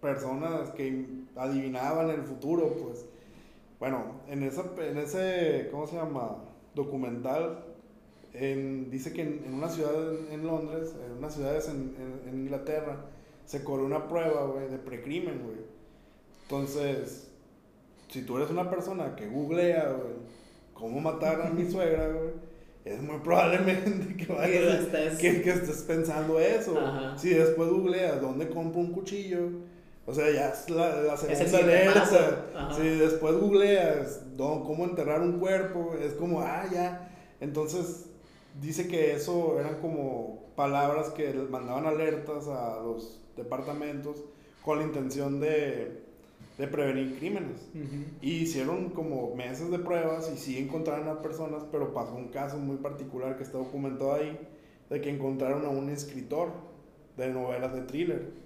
[0.00, 1.06] personas que
[1.36, 3.06] adivinaban el futuro, pues.
[3.80, 6.36] Bueno, en, esa, en ese, ¿cómo se llama?
[6.74, 7.64] Documental,
[8.32, 9.92] dice que en, una ciudad
[10.30, 11.94] en, Londres, en unas ciudades en,
[12.28, 12.96] en, Inglaterra,
[13.46, 15.58] se corrió una prueba, güey, de precrimen, güey.
[16.42, 17.30] Entonces,
[18.08, 20.14] si tú eres una persona que googlea, güey,
[20.74, 22.30] cómo matar a mi suegra, güey,
[22.84, 24.86] es muy probablemente que, vayas,
[25.18, 26.76] que, que, estés pensando eso.
[27.16, 29.48] Si después googleas dónde compro un cuchillo,
[30.04, 32.72] o sea, ya es la, la segunda alerta.
[32.74, 37.08] Si después googleas cómo enterrar un cuerpo, es como, ah, ya.
[37.40, 38.06] Entonces,
[38.60, 44.22] dice que eso eran como palabras que mandaban alertas a los departamentos
[44.64, 46.02] con la intención de,
[46.58, 47.68] de prevenir crímenes.
[48.20, 52.58] Y hicieron como meses de pruebas y sí encontraron a personas, pero pasó un caso
[52.58, 54.38] muy particular que está documentado ahí,
[54.90, 56.52] de que encontraron a un escritor
[57.16, 58.42] de novelas de thriller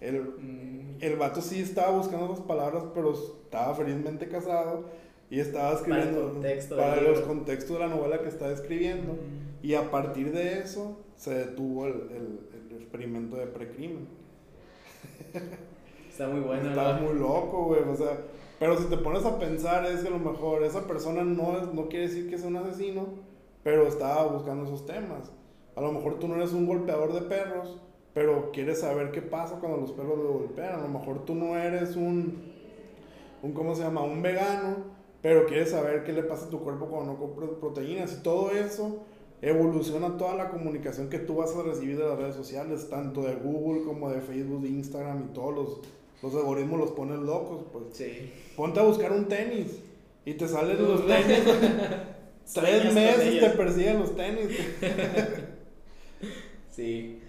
[0.00, 0.98] el, mm.
[1.00, 4.84] el vato sí estaba buscando esas palabras, pero estaba felizmente casado
[5.30, 6.40] y estaba escribiendo
[6.76, 9.14] para, los contextos de la novela que estaba escribiendo.
[9.14, 9.66] Mm.
[9.66, 12.55] Y a partir de eso se detuvo el, el,
[12.96, 14.08] experimento de precrimen.
[16.08, 16.70] Está muy bueno.
[16.70, 17.82] Está muy loco, güey.
[17.82, 18.18] O sea,
[18.58, 21.88] pero si te pones a pensar, es que a lo mejor esa persona no, no
[21.88, 23.06] quiere decir que es un asesino,
[23.62, 25.30] pero estaba buscando esos temas.
[25.74, 27.78] A lo mejor tú no eres un golpeador de perros,
[28.14, 30.80] pero quieres saber qué pasa cuando los perros lo golpean.
[30.80, 32.50] A lo mejor tú no eres un,
[33.42, 34.02] un ¿cómo se llama?
[34.02, 34.76] Un vegano,
[35.20, 38.14] pero quieres saber qué le pasa a tu cuerpo cuando no compras proteínas.
[38.14, 39.04] Y todo eso
[39.46, 43.36] evoluciona toda la comunicación que tú vas a recibir de las redes sociales, tanto de
[43.36, 45.80] Google como de Facebook, de Instagram y todos los,
[46.22, 47.64] los algoritmos los ponen locos.
[47.72, 47.84] Pues.
[47.92, 48.32] Sí.
[48.56, 49.78] Ponte a buscar un tenis
[50.24, 51.44] y te salen los tenis.
[52.54, 54.48] Tres meses te persiguen los tenis.
[56.70, 57.20] sí.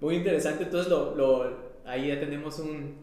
[0.00, 2.96] Muy interesante, entonces lo, lo, ahí ya tenemos un,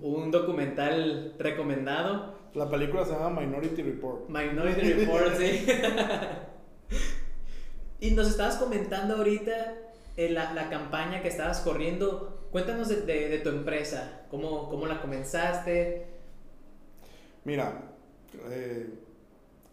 [0.00, 2.34] un documental recomendado.
[2.54, 4.28] La película se llama Minority Report.
[4.28, 5.66] Minority Report, sí.
[8.00, 9.74] y nos estabas comentando ahorita
[10.16, 12.48] eh, la, la, campaña que estabas corriendo.
[12.52, 16.06] Cuéntanos de, de, tu empresa, ¿Cómo, ¿cómo, la comenzaste?
[17.44, 17.82] Mira,
[18.48, 18.88] eh,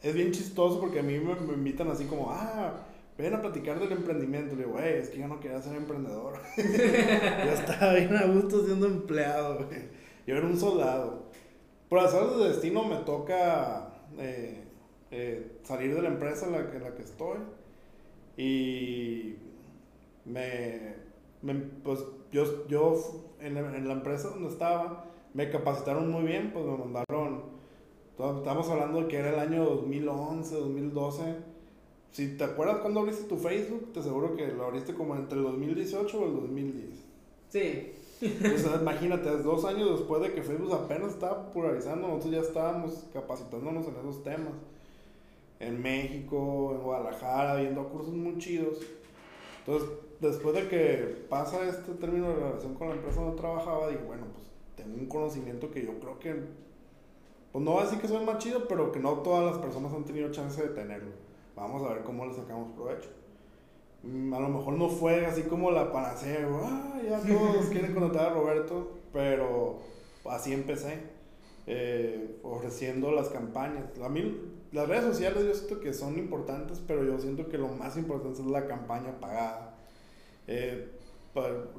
[0.02, 3.92] es bien chistoso porque a mí me, invitan así como, ah, ven a platicar del
[3.92, 4.56] emprendimiento.
[4.56, 6.40] Le digo, güey, es que yo no quería ser emprendedor.
[6.58, 9.90] yo estaba bien a gusto siendo empleado, güey.
[10.26, 11.30] Yo era un soldado.
[11.88, 14.64] Por azar de destino me toca eh,
[15.12, 17.38] eh, salir de la empresa en la, en la que estoy.
[18.42, 19.36] Y
[20.26, 20.96] me,
[21.44, 22.00] me pues
[22.32, 22.96] yo, yo
[23.40, 27.44] en, en, la empresa donde estaba, me capacitaron muy bien, pues me mandaron,
[28.18, 31.36] estamos hablando de que era el año 2011, 2012.
[32.14, 35.44] Si te acuerdas cuando abriste tu Facebook, te aseguro que lo abriste como entre el
[35.44, 36.90] 2018 o el 2010.
[37.50, 37.92] Sí.
[38.24, 43.06] O sea, imagínate, dos años después de que Facebook apenas estaba popularizando, nosotros ya estábamos
[43.14, 44.54] capacitándonos en esos temas.
[45.62, 48.80] En México, en Guadalajara, viendo cursos muy chidos.
[49.60, 54.02] Entonces, después de que pasa este término de relación con la empresa donde trabajaba, digo,
[54.08, 56.36] bueno, pues tengo un conocimiento que yo creo que,
[57.52, 59.94] pues no voy a decir que soy más chido, pero que no todas las personas
[59.94, 61.12] han tenido chance de tenerlo.
[61.56, 63.10] Vamos a ver cómo le sacamos provecho.
[64.04, 68.32] Mm, a lo mejor no fue así como la panacea, ah, ya todos quieren contratar
[68.32, 69.78] a Roberto, pero
[70.26, 70.98] así empecé,
[71.68, 73.86] eh, ofreciendo las campañas.
[74.04, 74.40] A mí,
[74.72, 78.42] las redes sociales yo siento que son importantes, pero yo siento que lo más importante
[78.42, 79.76] es la campaña pagada.
[80.48, 80.88] Eh,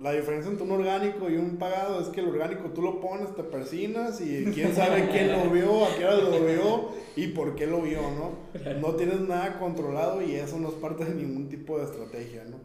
[0.00, 3.34] la diferencia entre un orgánico y un pagado es que el orgánico tú lo pones,
[3.34, 7.54] te persinas y quién sabe quién lo vio, a qué hora lo vio y por
[7.54, 8.30] qué lo vio, ¿no?
[8.80, 12.56] No tienes nada controlado y eso no es parte de ningún tipo de estrategia, ¿no?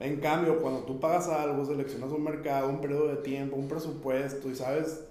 [0.00, 4.50] En cambio, cuando tú pagas algo, seleccionas un mercado, un periodo de tiempo, un presupuesto
[4.50, 5.04] y sabes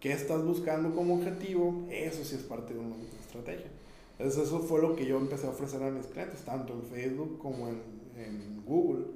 [0.00, 3.70] qué estás buscando como objetivo, eso sí es parte de una estrategia.
[4.18, 7.38] Entonces eso fue lo que yo empecé a ofrecer a mis clientes, tanto en Facebook
[7.38, 7.80] como en,
[8.16, 9.06] en Google.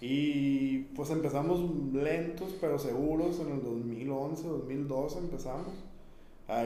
[0.00, 1.60] Y pues empezamos
[1.92, 5.72] lentos pero seguros en el 2011, 2012 empezamos.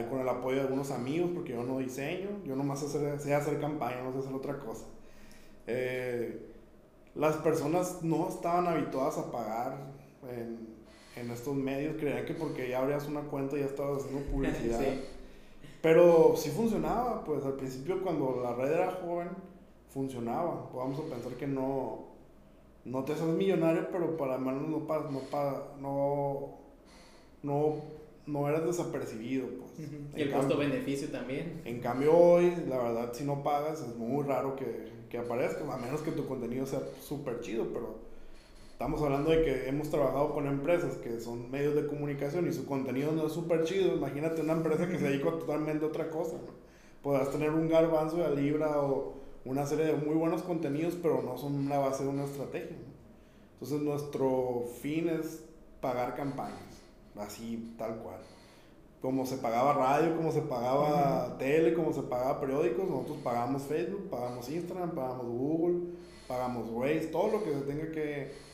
[0.09, 4.03] con el apoyo de algunos amigos, porque yo no diseño, yo nomás sé hacer campaña,
[4.03, 4.85] no sé hacer otra cosa.
[5.67, 6.47] Eh,
[7.15, 9.77] las personas no estaban habituadas a pagar
[10.29, 10.80] en,
[11.15, 14.79] en, estos medios, creían que porque ya abrías una cuenta ya estabas haciendo publicidad.
[15.81, 19.29] Pero sí funcionaba, pues al principio cuando la red era joven,
[19.89, 20.69] funcionaba.
[20.73, 22.05] Vamos a pensar que no,
[22.85, 25.21] no te haces millonario, pero para menos no, no,
[25.79, 26.49] no,
[27.43, 27.75] no,
[28.27, 29.47] no eras desapercibido.
[29.47, 29.89] Pues.
[30.15, 31.61] Y el costo-beneficio también.
[31.65, 35.77] En cambio hoy, la verdad, si no pagas, es muy raro que, que aparezca, a
[35.77, 38.10] menos que tu contenido sea súper chido, pero
[38.81, 42.65] estamos hablando de que hemos trabajado con empresas que son medios de comunicación y su
[42.65, 43.95] contenido no es súper chido.
[43.95, 46.37] Imagínate una empresa que se dedica totalmente a otra cosa.
[47.03, 49.13] Podrás tener un garbanzo de libra o
[49.45, 52.75] una serie de muy buenos contenidos, pero no son la base de una estrategia.
[53.53, 55.43] Entonces nuestro fin es
[55.79, 56.81] pagar campañas,
[57.19, 58.17] así tal cual.
[58.99, 64.09] Como se pagaba radio, como se pagaba tele, como se pagaba periódicos, nosotros pagamos Facebook,
[64.09, 65.81] pagamos Instagram, pagamos Google,
[66.27, 68.50] pagamos Waze, todo lo que se tenga que,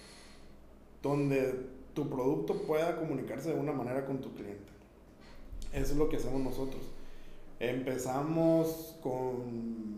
[1.01, 4.71] donde tu producto pueda comunicarse de una manera con tu cliente.
[5.73, 6.81] Eso es lo que hacemos nosotros.
[7.59, 9.97] Empezamos con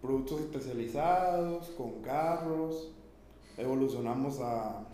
[0.00, 2.90] productos especializados, con carros,
[3.56, 4.84] evolucionamos a,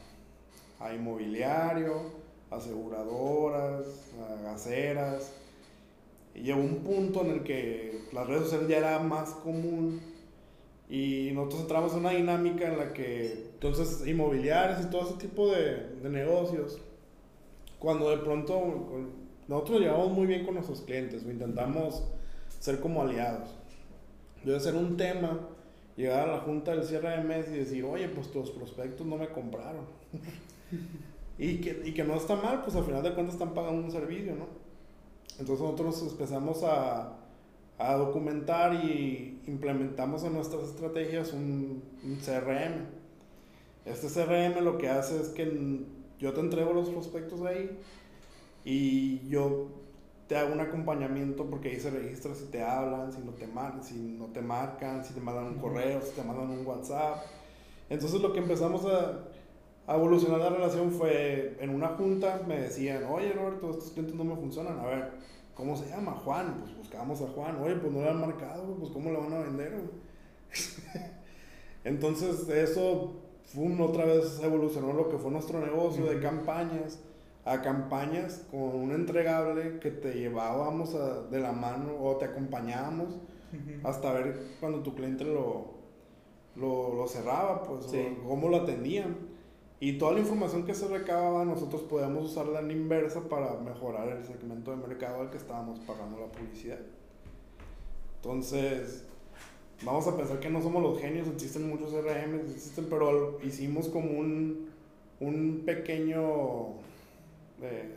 [0.81, 2.03] a inmobiliario,
[2.51, 3.87] aseguradoras,
[4.21, 5.33] a gaseras.
[6.35, 10.01] Y llegó un punto en el que las redes sociales ya era más común
[10.89, 15.51] y nosotros entramos en una dinámica en la que entonces inmobiliarios y todo ese tipo
[15.51, 16.79] de, de negocios,
[17.79, 19.09] cuando de pronto
[19.49, 22.03] nosotros llevamos muy bien con nuestros clientes o intentamos
[22.59, 23.61] ser como aliados
[24.45, 25.39] debe ser un tema
[25.97, 29.17] llegar a la junta del cierre de mes y decir, oye, pues tus prospectos no
[29.17, 29.85] me compraron.
[31.39, 33.91] y, que, y que no está mal, pues al final de cuentas están pagando un
[33.91, 34.47] servicio, ¿no?
[35.39, 37.17] Entonces nosotros empezamos a,
[37.79, 43.00] a documentar y implementamos en nuestras estrategias un, un, CRM.
[43.91, 45.85] Este CRM lo que hace es que
[46.19, 47.79] yo te entrego los prospectos ahí
[48.65, 49.69] y yo
[50.29, 53.81] te hago un acompañamiento porque ahí se registra si te hablan, si no te, mar
[53.83, 57.25] si no te marcan, si te mandan un correo, si te mandan un WhatsApp.
[57.89, 59.25] Entonces lo que empezamos a,
[59.89, 64.25] a, evolucionar la relación fue en una junta me decían, oye Roberto, estos clientes no
[64.25, 65.11] me funcionan, a ver,
[65.55, 66.13] ¿cómo se llama?
[66.13, 69.33] Juan, pues buscábamos a Juan, oye, pues no le han marcado, pues ¿cómo le van
[69.33, 69.81] a vender?
[71.85, 73.20] Entonces eso
[73.53, 77.01] fue otra vez evolucionó lo que fue nuestro negocio de campañas
[77.45, 80.95] a campañas con un entregable que te llevábamos
[81.31, 83.19] de la mano o te acompañábamos
[83.83, 85.75] hasta ver cuando tu cliente lo,
[86.55, 87.87] lo, lo cerraba, pues,
[88.27, 89.17] cómo lo atendían.
[89.81, 94.23] Y toda la información que se recababa, nosotros podíamos usarla en inversa para mejorar el
[94.25, 96.79] segmento de mercado al que estábamos pagando la publicidad.
[98.17, 99.10] Entonces,
[99.83, 104.19] vamos a pensar que no somos los genios, existen muchos CRM, existen, pero hicimos como
[104.19, 104.69] un,
[105.21, 106.75] un pequeño
[107.63, 107.95] eh,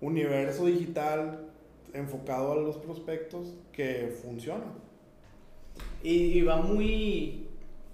[0.00, 1.46] universo digital
[1.92, 4.64] enfocado a los prospectos que funciona.
[6.02, 7.46] Y, va muy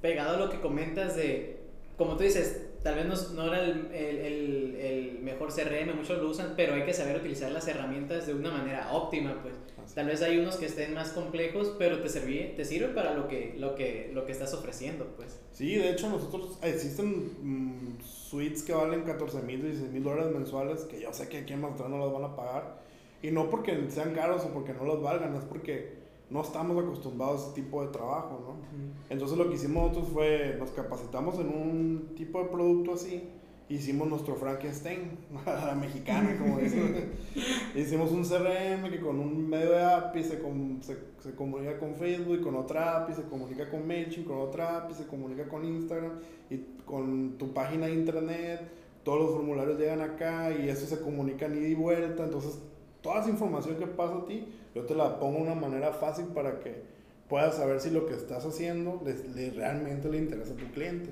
[0.02, 1.60] pegado a lo que comentas de,
[1.96, 6.28] como tú dices, tal vez no, no era el, el, el, mejor CRM, muchos lo
[6.28, 9.54] usan, pero hay que saber utilizar las herramientas de una manera óptima, pues.
[9.94, 13.28] Tal vez hay unos que estén más complejos, pero te, sirve, te sirve para lo
[13.28, 15.38] que, lo, que, lo que estás ofreciendo, pues.
[15.52, 20.80] Sí, de hecho nosotros, existen mm, suites que valen 14 mil, 16 mil dólares mensuales,
[20.84, 22.82] que yo sé que aquí en Mazatlán no las van a pagar,
[23.22, 27.42] y no porque sean caros o porque no los valgan, es porque no estamos acostumbrados
[27.42, 28.92] a ese tipo de trabajo, ¿no?
[29.10, 33.28] Entonces lo que hicimos nosotros fue, nos capacitamos en un tipo de producto así,
[33.68, 37.12] hicimos nuestro Frankenstein, la mexicana, como dicen.
[37.74, 40.40] hicimos un CRM que con un medio de API se,
[40.80, 44.78] se, se, comunica con Facebook, y con otra API se comunica con MailChimp, con otra
[44.78, 48.60] API se comunica con Instagram y con tu página de internet,
[49.04, 52.58] todos los formularios llegan acá y eso se comunica ni y vuelta, entonces
[53.00, 56.26] toda esa información que pasa a ti, yo te la pongo de una manera fácil
[56.26, 56.91] para que
[57.32, 61.08] puedas saber si lo que estás haciendo le, realmente le interesa a tu cliente.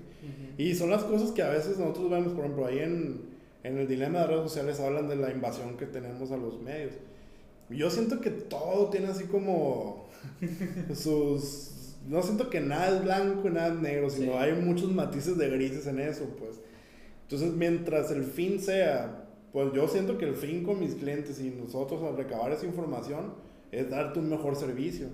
[0.58, 3.22] Y son las cosas que a veces nosotros vemos, por ejemplo, ahí en,
[3.62, 6.92] en el dilema de redes sociales hablan de la invasión que tenemos a los medios.
[7.70, 10.10] Yo siento que todo tiene así como
[10.94, 11.96] sus...
[12.06, 15.48] No siento que nada es blanco y nada es negro, sino hay muchos matices de
[15.48, 16.60] grises en eso, pues.
[17.22, 21.50] Entonces, mientras el fin sea pues yo siento que el fin con mis clientes y
[21.50, 23.32] nosotros al recabar esa información
[23.72, 25.08] es darte un mejor servicio.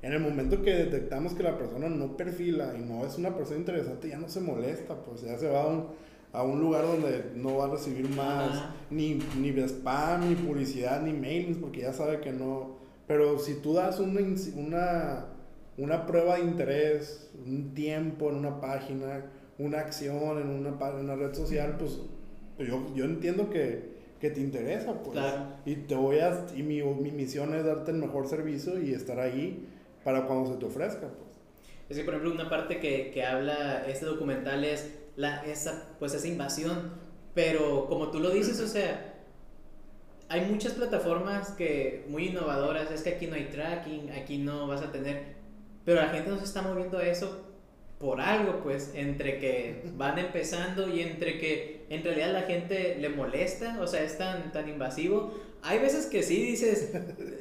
[0.00, 3.58] En el momento que detectamos que la persona no perfila y no es una persona
[3.58, 5.86] interesante, ya no se molesta, pues ya se va a un,
[6.32, 11.12] a un lugar donde no va a recibir más ni, ni spam, ni publicidad, ni
[11.12, 12.78] mails, porque ya sabe que no.
[13.08, 14.20] Pero si tú das una,
[14.56, 15.26] una,
[15.76, 19.24] una prueba de interés, un tiempo en una página,
[19.58, 21.98] una acción en una, en una red social, pues
[22.58, 25.12] yo, yo entiendo que, que te interesa, pues.
[25.12, 25.46] Claro.
[25.64, 29.18] Y te voy a, y mi, mi, misión es darte el mejor servicio y estar
[29.20, 29.66] ahí
[30.04, 31.28] para cuando se te ofrezca, pues.
[31.88, 36.14] Es que, por ejemplo, una parte que, que habla este documental es la, esa, pues,
[36.14, 36.92] esa invasión,
[37.34, 39.14] pero como tú lo dices, o sea,
[40.28, 44.82] hay muchas plataformas que muy innovadoras, es que aquí no hay tracking, aquí no vas
[44.82, 45.36] a tener,
[45.84, 47.46] pero la gente no se está moviendo a eso
[47.98, 53.08] por algo, pues, entre que van empezando y entre que en realidad la gente le
[53.08, 55.34] molesta, o sea, es tan, tan invasivo.
[55.62, 56.92] Hay veces que sí dices,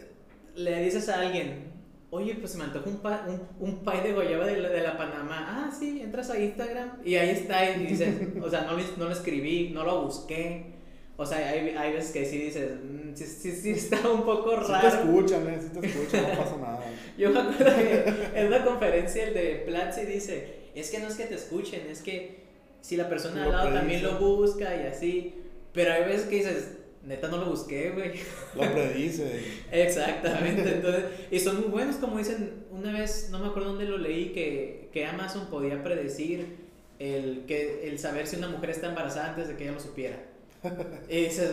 [0.55, 1.76] le dices a alguien,
[2.17, 4.97] oye, pues se me antoja un, un, un pie de guayaba de la, de la,
[4.97, 5.45] Panamá.
[5.47, 8.09] Ah, sí, entras a Instagram y ahí está y dices,
[8.41, 10.75] o sea, no, no lo escribí, no lo busqué.
[11.15, 14.55] O sea, hay, hay veces que sí dices, mm, sí, sí, sí, está un poco
[14.55, 14.89] raro.
[14.89, 16.79] Sí te escuchan, eh, sí te escuchan, no pasa nada.
[17.17, 21.15] Yo me acuerdo que en una conferencia el de Platzi dice, es que no es
[21.15, 22.47] que te escuchen, es que
[22.81, 25.33] si la persona al lado también lo busca y así.
[25.73, 26.77] Pero hay veces que dices,
[27.07, 28.11] neta no lo busqué, güey.
[28.55, 29.41] Lo predice.
[29.71, 33.97] Exactamente, entonces, y son muy buenos, como dicen, una vez, no me acuerdo dónde lo
[33.97, 36.57] leí, que, que Amazon podía predecir
[36.99, 40.17] el, que, el saber si una mujer está embarazada antes de que ella lo supiera.
[41.09, 41.51] Y dices,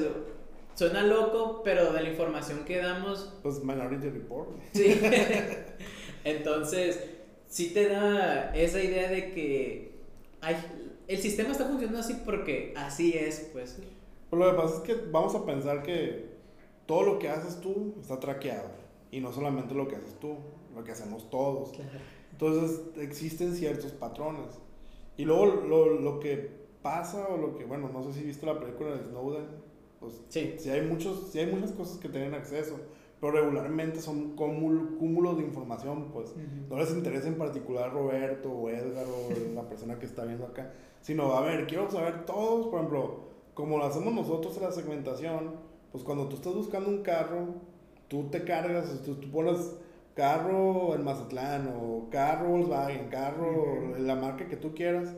[0.74, 3.32] suena loco, pero de la información que damos...
[3.42, 4.50] Pues Minority Report.
[4.72, 5.00] Sí.
[6.24, 6.98] Entonces,
[7.46, 9.92] sí te da esa idea de que
[10.40, 10.56] hay,
[11.06, 13.78] el sistema está funcionando así porque así es, pues.
[14.34, 16.26] Pues lo que pasa es que vamos a pensar que
[16.86, 18.68] todo lo que haces tú está traqueado.
[19.12, 20.34] Y no solamente lo que haces tú,
[20.74, 21.70] lo que hacemos todos.
[22.32, 24.58] Entonces existen ciertos patrones.
[25.16, 26.50] Y luego lo, lo que
[26.82, 29.46] pasa o lo que, bueno, no sé si viste la película de Snowden,
[30.00, 30.56] pues sí.
[30.58, 32.80] Si hay, muchos, si hay muchas cosas que tienen acceso,
[33.20, 36.34] pero regularmente son cúmulos de información, pues
[36.68, 40.72] no les interesa en particular Roberto o Edgar o la persona que está viendo acá,
[41.02, 45.52] sino, a ver, quiero saber todos, por ejemplo, como lo hacemos nosotros en la segmentación,
[45.92, 47.54] pues cuando tú estás buscando un carro,
[48.08, 49.72] tú te cargas, tú, tú pones
[50.14, 55.12] carro en Mazatlán o carro Volkswagen, carro, la marca que tú quieras,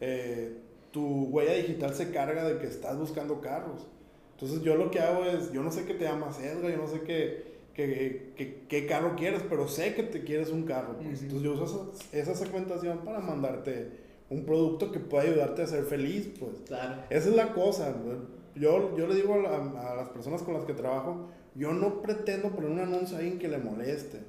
[0.00, 0.56] eh,
[0.90, 3.86] tu huella digital se carga de que estás buscando carros.
[4.32, 6.86] Entonces yo lo que hago es, yo no sé qué te llamas Edgar, yo no
[6.86, 10.96] sé qué, qué, qué, carro quieres, pero sé que te quieres un carro.
[10.96, 11.22] Pues.
[11.22, 16.28] Entonces yo uso esa, segmentación para mandarte un producto que pueda ayudarte a ser feliz.
[16.38, 16.52] Pues.
[16.66, 17.02] Claro.
[17.10, 17.94] Esa es la cosa.
[18.54, 22.70] Yo, yo le digo a, las personas con las que trabajo, yo no pretendo poner
[22.70, 24.20] un anuncio a alguien que le moleste.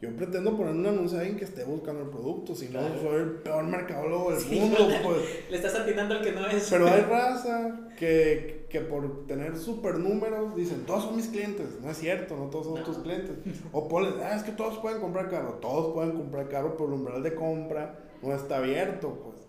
[0.00, 3.16] yo pretendo poner un anuncio a alguien que esté buscando el producto, si no soy
[3.22, 5.18] el peor mercadólogo del Sí, mundo, pues.
[5.50, 6.68] Le estás atinando al que no es.
[6.70, 11.66] Pero hay raza que, que por tener super números dicen, todos son mis clientes.
[11.82, 12.82] No es cierto, no todos son No.
[12.84, 13.34] tus clientes.
[13.72, 15.54] O ponles, ah, es que todos pueden comprar carro.
[15.54, 19.46] Todos pueden comprar carro, pero el umbral de compra no está abierto, pues.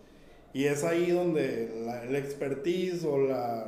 [0.53, 3.67] Y es ahí donde la, el expertise o la,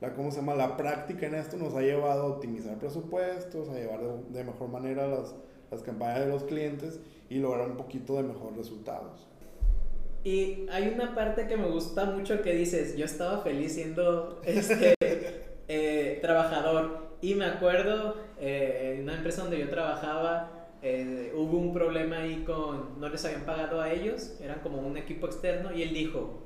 [0.00, 0.54] la, ¿cómo se llama?
[0.54, 4.68] La práctica en esto nos ha llevado a optimizar presupuestos, a llevar de, de mejor
[4.68, 5.34] manera las,
[5.70, 9.26] las campañas de los clientes y lograr un poquito de mejores resultados.
[10.24, 14.94] Y hay una parte que me gusta mucho que dices, yo estaba feliz siendo este,
[15.68, 21.72] eh, trabajador y me acuerdo eh, en una empresa donde yo trabajaba eh, hubo un
[21.72, 25.82] problema ahí con, no les habían pagado a ellos, eran como un equipo externo y
[25.82, 26.42] él dijo,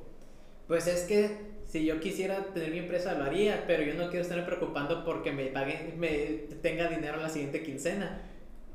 [0.69, 4.23] pues es que si yo quisiera tener mi empresa lo haría, pero yo no quiero
[4.23, 6.11] estarme preocupando porque me paguen, me
[6.63, 8.21] tenga dinero la siguiente quincena.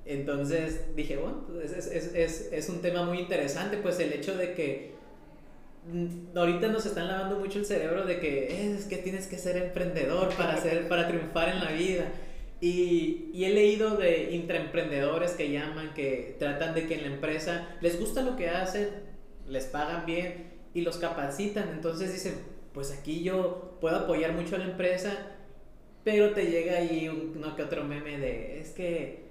[0.06, 4.36] Entonces dije, bueno, pues es, es, es, es un tema muy interesante, pues el hecho
[4.36, 4.92] de que
[5.92, 9.58] mm, ahorita nos están lavando mucho el cerebro de que es que tienes que ser
[9.58, 12.06] emprendedor para, ser, para triunfar en la vida.
[12.62, 18.00] Y, he leído de intraemprendedores que llaman, que tratan de que en la empresa les
[18.00, 18.88] gusta lo que hacen,
[19.48, 21.70] les pagan bien y los capacitan.
[21.74, 22.36] Entonces dicen,
[22.74, 25.18] pues aquí yo puedo apoyar mucho a la empresa,
[26.04, 29.24] pero te llega ahí un- uno que otro meme de, es que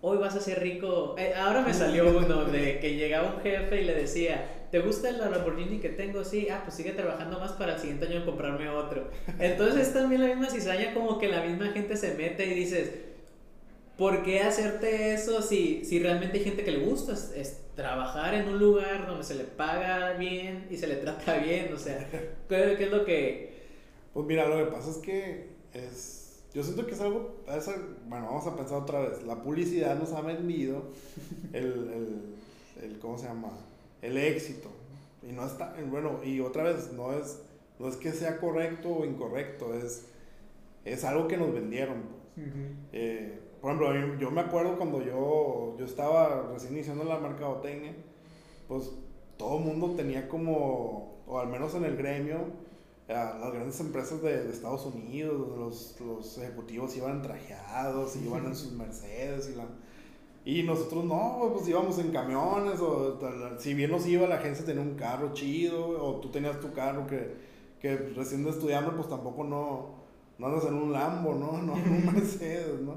[0.00, 1.14] hoy vas a ser rico.
[1.18, 5.10] Eh, ahora me salió uno de que llegaba un jefe y le decía, ¿te gusta
[5.10, 6.24] el Lamborghini que tengo?
[6.24, 9.08] Sí, ah, pues sigue trabajando más para el siguiente año comprarme otro.
[9.38, 12.90] Entonces es también la misma cizaña como que la misma gente se mete y dices,
[13.96, 17.12] ¿por qué hacerte eso si, si realmente hay gente que le gusta?
[17.12, 21.36] Es, es trabajar en un lugar donde se le paga bien y se le trata
[21.44, 22.08] bien, o sea,
[22.48, 23.52] ¿qué, qué es lo que...
[24.14, 26.42] Pues mira, lo que pasa es que es.
[26.52, 27.42] Yo siento que es algo.
[27.48, 29.22] es al- bueno, vamos a pensar otra vez.
[29.22, 30.90] La publicidad nos ha vendido
[31.54, 33.48] el, el, el- ¿Cómo se llama?
[34.02, 34.68] El éxito.
[35.22, 35.74] Y no está.
[35.88, 37.40] Bueno, y otra vez, no es,
[37.78, 39.74] no es que sea correcto o incorrecto.
[39.74, 40.06] Es,
[40.84, 42.02] es algo que nos vendieron.
[42.02, 42.44] pues.
[42.92, 47.94] Eh, por ejemplo, yo me acuerdo cuando yo, yo estaba recién iniciando la mercadotecnia,
[48.66, 48.90] pues
[49.36, 52.38] todo el mundo tenía como, o al menos en el gremio,
[53.06, 58.72] las grandes empresas de, de Estados Unidos, los, los ejecutivos iban trajeados, iban en sus
[58.72, 59.64] Mercedes y la...
[60.44, 63.18] Y nosotros no, pues íbamos en camiones, o
[63.58, 67.06] si bien nos iba, la agencia tenía un carro chido, o tú tenías tu carro
[67.06, 67.34] que,
[67.80, 70.02] que recién estudiando, pues tampoco no,
[70.38, 71.52] no andas en un Lambo, ¿no?
[71.62, 72.96] No en un Mercedes, ¿no?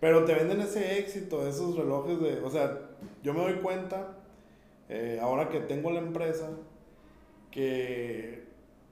[0.00, 2.40] Pero te venden ese éxito, esos relojes de...
[2.40, 2.90] O sea,
[3.22, 4.18] yo me doy cuenta,
[4.88, 6.50] eh, ahora que tengo la empresa,
[7.50, 8.44] que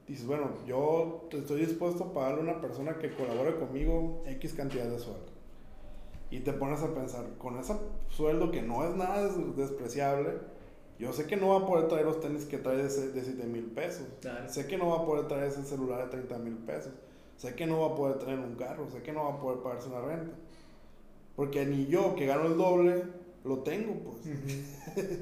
[0.06, 4.84] dices, bueno, yo estoy dispuesto a pagarle a una persona que colabore conmigo X cantidad
[4.84, 5.29] de sueldo.
[6.30, 7.74] Y te pones a pensar, con ese
[8.08, 10.34] sueldo que no es nada des- despreciable,
[10.98, 13.24] yo sé que no va a poder traer los tenis que trae de, se- de
[13.24, 14.06] 7 mil pesos.
[14.20, 14.48] Claro.
[14.48, 16.92] Sé que no va a poder traer ese celular de 30 mil pesos.
[17.36, 18.88] Sé que no va a poder traer un carro.
[18.90, 20.36] Sé que no va a poder pagarse una renta.
[21.36, 23.02] Porque ni yo, que gano el doble,
[23.44, 24.36] lo tengo, pues.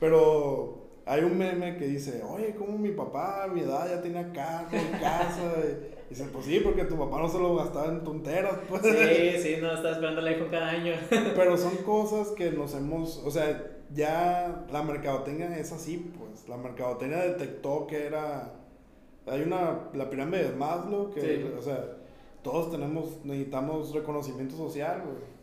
[0.00, 4.32] Pero hay un meme que dice, oye, como mi papá a mi edad ya tenía
[4.32, 4.68] carro,
[5.00, 5.52] casa.
[6.08, 8.82] y dice, pues sí, porque tu papá no se lo gastaba en tonteras, pues.
[8.82, 10.94] Sí, sí, no, estás esperando el iPhone cada año.
[11.36, 13.62] Pero son cosas que nos hemos, o sea,
[13.94, 16.48] ya la mercadotecnia es así, pues.
[16.48, 18.54] La mercadotecnia detectó que era,
[19.26, 21.52] hay una, la pirámide de Maslow, que, Sí.
[21.58, 21.84] o sea,
[22.42, 25.38] todos tenemos, necesitamos reconocimiento social, güey.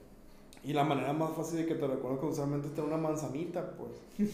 [0.63, 3.91] Y la manera más fácil de que te reconozcan socialmente es tener una manzanita, pues.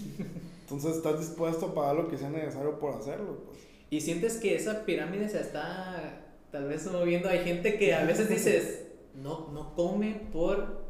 [0.61, 3.59] Entonces estás dispuesto a pagar lo que sea necesario por hacerlo, pues.
[3.91, 7.29] Y sientes que esa pirámide se está tal vez moviendo.
[7.29, 8.85] Hay gente que a veces dices,
[9.21, 10.81] no, no come por...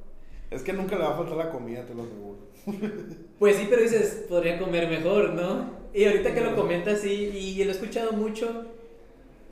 [0.52, 2.38] Es que nunca le va a faltar la comida, te lo aseguro.
[3.40, 5.72] Pues sí, pero dices, podría comer mejor, ¿no?
[5.96, 8.68] Y ahorita que lo comentas, sí, y lo he escuchado mucho.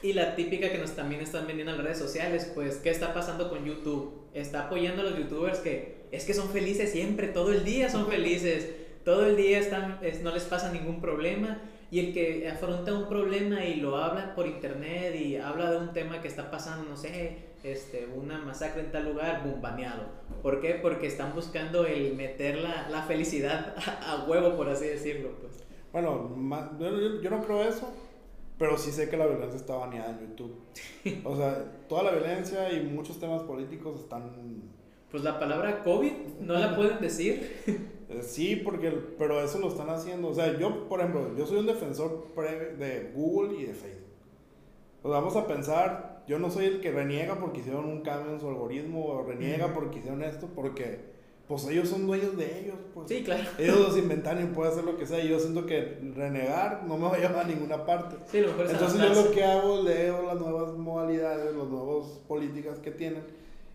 [0.03, 3.15] Y la típica que nos también están vendiendo en las redes sociales, pues, ¿qué está
[3.15, 4.13] pasando con YouTube?
[4.35, 8.07] Está apoyando a los youtubers que es que son felices siempre, todo el día son
[8.11, 8.69] felices,
[9.03, 11.59] todo el día están, es- no les pasa ningún problema.
[11.91, 15.91] Y el que afronta un problema y lo habla por internet y habla de un
[15.91, 20.03] tema que está pasando, no sé, este, una masacre en tal lugar, boom, baneado.
[20.43, 20.75] ¿Por qué?
[20.75, 25.63] Porque están buscando el meter la, la felicidad a, a huevo, por así decirlo, pues.
[25.91, 26.29] Bueno,
[27.21, 27.91] yo no creo eso,
[28.59, 30.55] pero sí sé que la violencia está baneada en YouTube.
[31.23, 34.78] O sea, toda la violencia y muchos temas políticos están...
[35.11, 37.51] Pues la palabra COVID no la pueden decir.
[38.09, 40.27] eh, sí, porque, pero eso lo están haciendo.
[40.29, 44.05] O sea, yo, por ejemplo, yo soy un defensor pre- de Google y de Facebook.
[45.01, 48.39] Pues vamos a pensar, yo no soy el que reniega porque hicieron un cambio en
[48.39, 49.75] su algoritmo o reniega Ujú.
[49.75, 53.07] porque hicieron esto, porque pues ellos son dueños de ellos, pues.
[53.09, 53.43] Sí, claro.
[53.57, 55.23] Ellos los inventan y pueden hacer lo que sea.
[55.23, 58.17] Y yo siento que renegar no me va a llevar a ninguna parte.
[58.27, 59.29] Sí, lo mejor es Entonces yo adaptarse.
[59.29, 63.23] lo que hago, leo las nuevas modalidades, las nuevas políticas que tienen.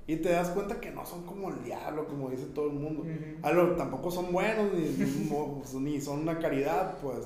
[0.06, 3.02] Y te das cuenta que no son como el diablo, como dice todo el mundo.
[3.02, 3.10] Ujú.
[3.42, 7.18] A lo- tampoco son buenos, ni, ni mo- ni son una caridad, pues.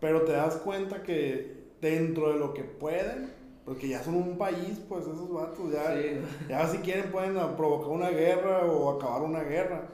[0.00, 3.30] Pero te das cuenta que dentro de lo que pueden,
[3.64, 6.18] porque ya son un país, pues esos vatos, ya, Sí.
[6.48, 9.88] ya si quieren pueden provocar una guerra o acabar una guerra.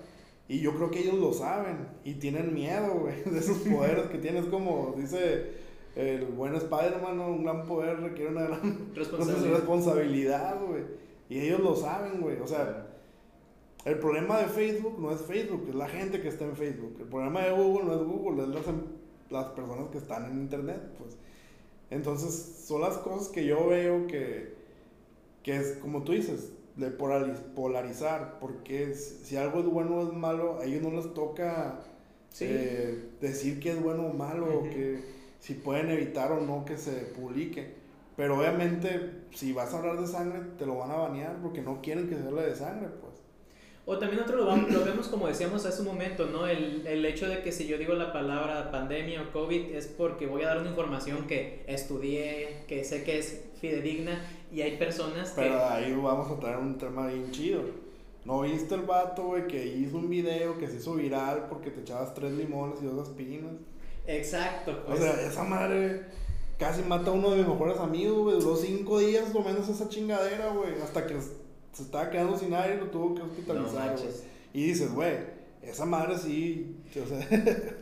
[0.48, 4.18] Y yo creo que ellos lo saben y tienen miedo, güey, de esos poderes que
[4.18, 5.50] tienes, como dice
[5.96, 9.50] el buen Spider-Man, un gran poder requiere una gran Responsabilidad.
[9.56, 11.07] responsabilidad, güey.
[11.28, 12.38] Y ellos lo saben, güey.
[12.40, 12.86] O sea,
[13.84, 16.96] el problema de Facebook no es Facebook, es la gente que está en Facebook.
[17.00, 18.86] El problema de Google no es Google, es las, em-
[19.30, 21.16] las personas que están en Internet, pues.
[21.90, 24.54] Entonces, son las cosas que yo veo que,
[25.42, 30.12] que es, como tú dices, de polariz- polarizar, porque si algo es bueno o es
[30.12, 31.80] malo, a ellos no les toca
[32.30, 32.44] Sí.
[32.46, 35.00] eh, decir que es bueno o malo, o que
[35.40, 37.77] si pueden evitar o no que se publique.
[38.18, 41.80] Pero obviamente, si vas a hablar de sangre, te lo van a banear porque no
[41.80, 43.14] quieren que se hable de sangre, pues.
[43.86, 46.46] O también nosotros lo, vamos- lo vemos como decíamos hace un momento, ¿no?
[46.46, 50.26] El, el hecho de que si yo digo la palabra pandemia o COVID es porque
[50.26, 54.20] voy a dar una información que estudié, que sé que es fidedigna
[54.52, 55.40] y hay personas que...
[55.42, 57.62] Pero ahí vamos a traer un tema bien chido.
[58.26, 61.80] ¿No viste el vato, güey, que hizo un video que se hizo viral porque te
[61.80, 63.52] echabas tres limones y dos aspirinas?
[64.06, 65.00] Exacto, O pues.
[65.00, 66.02] sea, esa madre
[66.58, 68.40] casi mata a uno de mis mejores amigos, güey.
[68.40, 70.74] Duró cinco días o menos esa chingadera, güey.
[70.82, 71.14] Hasta que
[71.72, 74.08] se estaba quedando sin aire y lo tuvo que hospitalizar, güey.
[74.52, 75.16] Y dices, güey,
[75.62, 77.18] esa madre sí, o sea,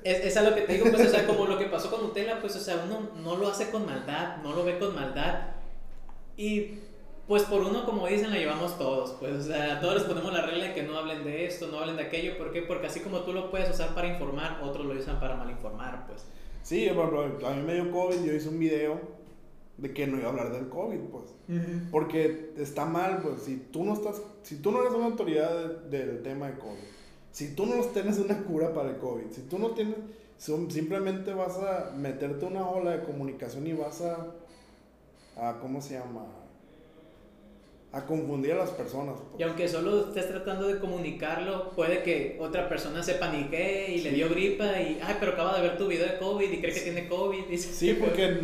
[0.03, 2.03] Es, es a lo que te digo, pues, o sea, como lo que pasó con
[2.03, 5.51] Nutella, pues, o sea, uno no lo hace con maldad, no lo ve con maldad.
[6.37, 6.81] Y,
[7.27, 10.43] pues, por uno, como dicen, la llevamos todos, pues, o sea, todos les ponemos la
[10.43, 12.63] regla de que no hablen de esto, no hablen de aquello, ¿por qué?
[12.63, 16.27] Porque así como tú lo puedes usar para informar, otros lo usan para malinformar, pues.
[16.67, 18.99] Sí, por ejemplo, a mí me dio COVID, yo hice un video
[19.79, 21.25] de que no iba a hablar del COVID, pues.
[21.91, 25.51] Porque está mal, pues, si tú no estás, si tú no eres una autoridad
[25.85, 26.89] de- del tema de COVID,
[27.31, 29.97] si tú no tienes una cura para el COVID, si tú no tienes,
[30.39, 34.35] son- simplemente vas a meterte una ola de comunicación y vas a,
[35.37, 36.25] a ¿cómo se llama?
[37.97, 39.15] A confundir a las personas.
[39.31, 39.41] pues.
[39.41, 44.11] Y aunque solo estés tratando de comunicarlo, puede que otra persona se panique y le
[44.11, 46.81] dio gripa y, ay, pero acaba de ver tu video de COVID y cree que
[46.81, 47.45] tiene COVID.
[47.49, 48.39] y dice, Sí, porque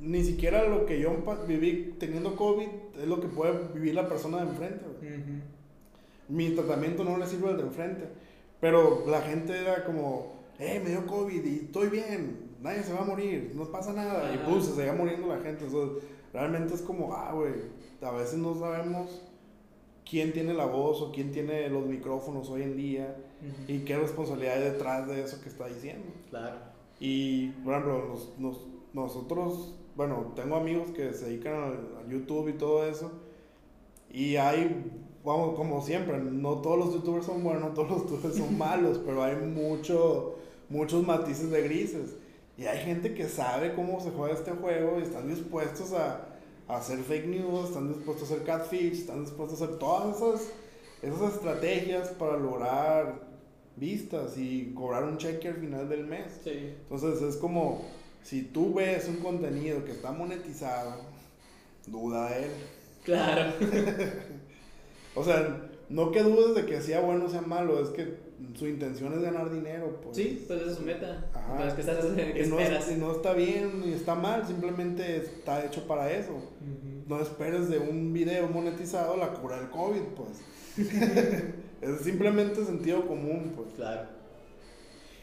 [0.00, 1.10] ni siquiera lo que yo
[1.46, 2.68] viví teniendo COVID
[3.00, 4.84] es lo que puede vivir la persona de enfrente.
[5.00, 5.14] güey.
[5.14, 5.30] Ujú.
[6.28, 8.04] Mi tratamiento no le sirve al de enfrente.
[8.60, 13.00] Pero la gente era como, eh, me dio COVID y estoy bien, nadie se va
[13.02, 14.30] a morir, no pasa nada.
[14.32, 14.50] Y Ajá.
[14.50, 15.64] pues se seguía muriendo la gente.
[15.64, 16.02] Entonces,
[16.34, 17.52] realmente es como, ah, güey,
[18.02, 19.22] a veces no sabemos
[20.08, 23.72] quién tiene la voz o quién tiene los micrófonos hoy en día Ujú.
[23.72, 26.06] y qué responsabilidad hay detrás de eso que está diciendo.
[26.30, 26.56] Claro.
[27.00, 32.52] Y, por ejemplo, nos- nos- nosotros, bueno, tengo amigos que se dedican al YouTube y
[32.54, 33.10] todo eso.
[34.10, 34.90] Y hay,
[35.24, 39.00] vamos, como siempre, no todos los youtubers son buenos, no todos los youtubers son malos,
[39.04, 40.36] pero hay mucho,
[40.70, 42.16] muchos matices de grises.
[42.56, 46.37] Y hay gente que sabe cómo se juega este juego y están dispuestos a,
[46.68, 50.48] a hacer fake news, están dispuestos a hacer catfish, están dispuestos a hacer todas esas,
[51.02, 53.26] esas estrategias para lograr
[53.76, 56.40] vistas y cobrar un cheque al final del mes.
[56.44, 56.74] Sí.
[56.82, 57.84] Entonces es como,
[58.22, 60.96] si tú ves un contenido que está monetizado,
[61.86, 62.52] duda de él.
[63.04, 63.52] Claro.
[65.14, 68.66] O sea, no que dudes de que sea bueno o sea malo, es que su
[68.66, 70.00] intención es ganar dinero.
[70.02, 70.16] Pues.
[70.16, 71.26] Sí, pues esa es su meta.
[71.34, 71.52] Ajá.
[71.52, 72.04] Entonces, ¿qué, estás,
[72.48, 72.98] no, esperas?
[72.98, 76.32] no está bien ni está mal, simplemente está hecho para eso.
[77.06, 80.88] No esperes de un video monetizado la cura del COVID, pues.
[81.80, 83.68] es simplemente sentido común, pues.
[83.76, 84.08] Claro.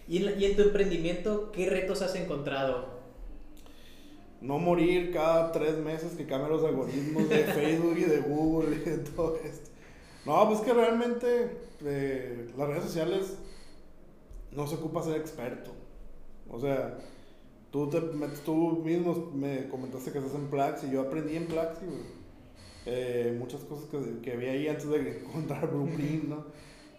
[0.08, 2.96] ¿Y en, y en tu emprendimiento, qué retos has encontrado?
[4.42, 8.90] No morir cada tres meses que cambian los algoritmos de Facebook y de Google y
[8.90, 9.72] de todo esto.
[10.26, 11.52] No, pues que realmente
[11.86, 13.38] las redes sociales
[14.52, 15.72] no se ocupa ser experto.
[16.50, 16.98] O sea,
[17.72, 17.90] tú,
[18.46, 21.86] tú mismo me comentaste que estás en Plaxi, yo aprendí en Plaxi.
[22.88, 26.46] Eh, muchas cosas que, que vi ahí antes de encontrar Blueprint, ¿no?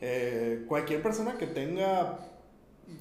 [0.01, 2.19] Eh, cualquier persona que tenga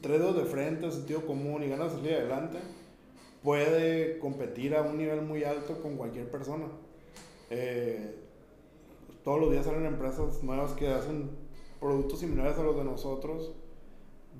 [0.01, 2.59] tres dedos de frente, sentido común y ganas de salir adelante,
[3.43, 6.65] puede competir a un nivel muy alto con cualquier persona.
[7.49, 8.15] Eh,
[9.23, 11.44] todos los días salen empresas nuevas que hacen
[11.85, 13.51] productos similares a los de nosotros.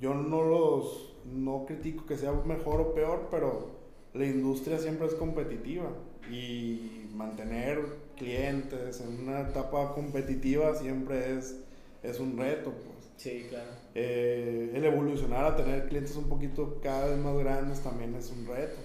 [0.01, 3.69] Yo no los no critico que sea mejor o peor, pero
[4.13, 5.89] la industria siempre es competitiva
[6.31, 7.85] y mantener
[8.17, 11.63] clientes en una etapa competitiva siempre es,
[12.01, 13.11] es un reto, pues.
[13.17, 13.69] Sí, claro.
[13.93, 18.47] Eh, el evolucionar a tener clientes un poquito cada vez más grandes también es un
[18.47, 18.77] reto.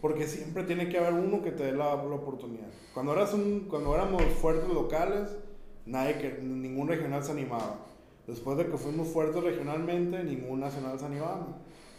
[0.00, 2.68] Porque siempre tiene que haber uno que te dé la, la oportunidad.
[2.94, 5.36] Cuando, eras un, cuando éramos fuertes locales,
[5.86, 7.86] nadie que, ningún regional se animaba.
[8.26, 11.46] Después de que fuimos fuertes regionalmente, ningún nacional se animaba.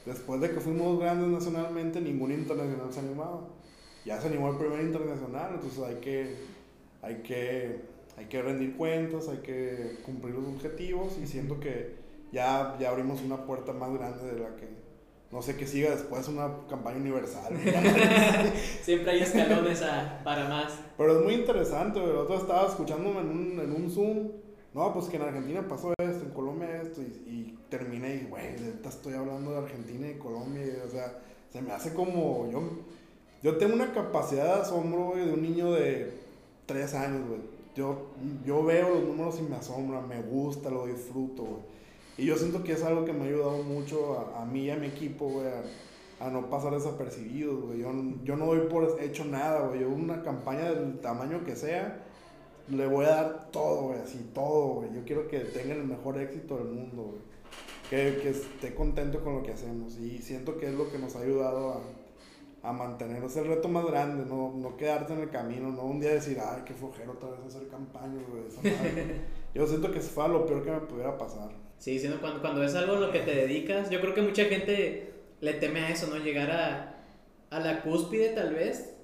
[0.05, 3.41] Después de que fuimos grandes nacionalmente, ningún internacional se animaba.
[4.05, 6.35] Ya se animó el primer internacional, entonces hay que,
[7.01, 7.81] hay que,
[8.17, 11.95] hay que rendir cuentas, hay que cumplir los objetivos y siento que
[12.31, 14.67] ya, ya abrimos una puerta más grande de la que,
[15.31, 17.53] no sé qué siga después, una campaña universal.
[18.81, 20.73] Siempre hay escalones a, para más.
[20.97, 24.46] Pero es muy interesante, el otro estaba escuchándome en un, en un Zoom.
[24.77, 28.53] No, pues que en Argentina pasó esto, en Colombia esto, y, terminé y, güey,
[28.87, 31.17] estoy hablando de Argentina y Colombia, o sea,
[31.51, 32.61] se me hace como, yo,
[33.41, 36.13] yo tengo una capacidad de asombro, güey, de un niño de
[36.67, 37.39] 3 años, güey.
[37.75, 38.11] Yo,
[38.45, 41.61] yo veo los números y me asombra, me gusta, lo disfruto, güey.
[42.19, 44.69] Y yo siento que es algo que me ha ayudado mucho a, a mí y
[44.69, 47.79] a mi equipo, güey, a, a, no pasar desapercibidos, güey.
[47.79, 47.91] Yo,
[48.23, 49.79] yo no doy por hecho nada, güey.
[49.79, 52.03] Yo una campaña del tamaño que sea,
[52.69, 54.93] le voy a dar todo, güey, así, todo, güey.
[54.93, 57.21] Yo quiero que tengan el mejor éxito del mundo, güey.
[57.89, 59.97] Que, que esté contento con lo que hacemos.
[59.97, 61.73] Y siento que es lo que nos ha ayudado
[62.63, 63.23] a, a mantener.
[63.23, 66.37] Es el reto más grande, no, no quedarte en el camino, no un día decir,
[66.39, 68.43] ay, qué flojero otra vez hacer campañas, güey.
[69.53, 71.49] Yo siento que fue lo peor que me pudiera pasar.
[71.77, 74.45] Sí, sino cuando, cuando es algo en lo que te dedicas, yo creo que mucha
[74.45, 76.17] gente le teme a eso, ¿no?
[76.17, 77.03] Llegar a,
[77.51, 78.95] a la cúspide tal vez,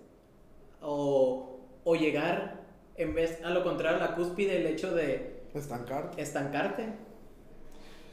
[0.81, 2.62] o, o llegar,
[2.95, 5.41] en vez, a lo contrario, la cúspide, el hecho de...
[5.53, 6.21] Estancarte.
[6.21, 6.85] Estancarte.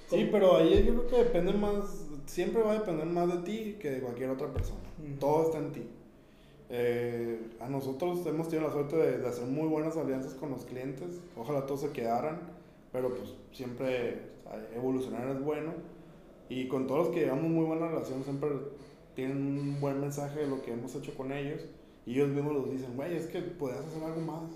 [0.08, 3.76] Sí, pero ahí yo creo que depende más, siempre va a depender más de ti
[3.80, 4.80] que de cualquier otra persona.
[4.98, 5.18] Uh -huh.
[5.18, 5.82] Todo está en ti.
[6.68, 10.64] Eh, a nosotros hemos tenido la suerte de, de, hacer muy buenas alianzas con los
[10.64, 11.20] clientes.
[11.36, 12.40] Ojalá todos se quedaran,
[12.92, 14.30] pero pues siempre
[14.74, 15.72] evolucionar es bueno.
[16.48, 18.50] Y con todos los que llevamos muy buena relación, siempre
[19.14, 21.62] tienen un buen mensaje de lo que hemos hecho con ellos.
[22.06, 24.50] Y ellos mismos nos dicen, güey, es que podías hacer algo más.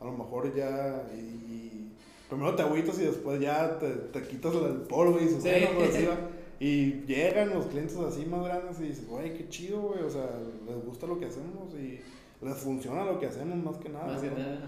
[0.00, 1.08] A lo mejor ya.
[1.14, 1.92] Y, y
[2.28, 5.50] primero te agüitas y después ya te, te quitas el polvo y dices, sí.
[5.50, 6.16] bueno, pues así va.
[6.60, 10.02] Y llegan los clientes así más grandes y dices, güey, qué chido, güey.
[10.02, 10.28] O sea,
[10.66, 12.00] les gusta lo que hacemos y
[12.44, 14.12] les funciona lo que hacemos más que nada.
[14.12, 14.60] Más que nada.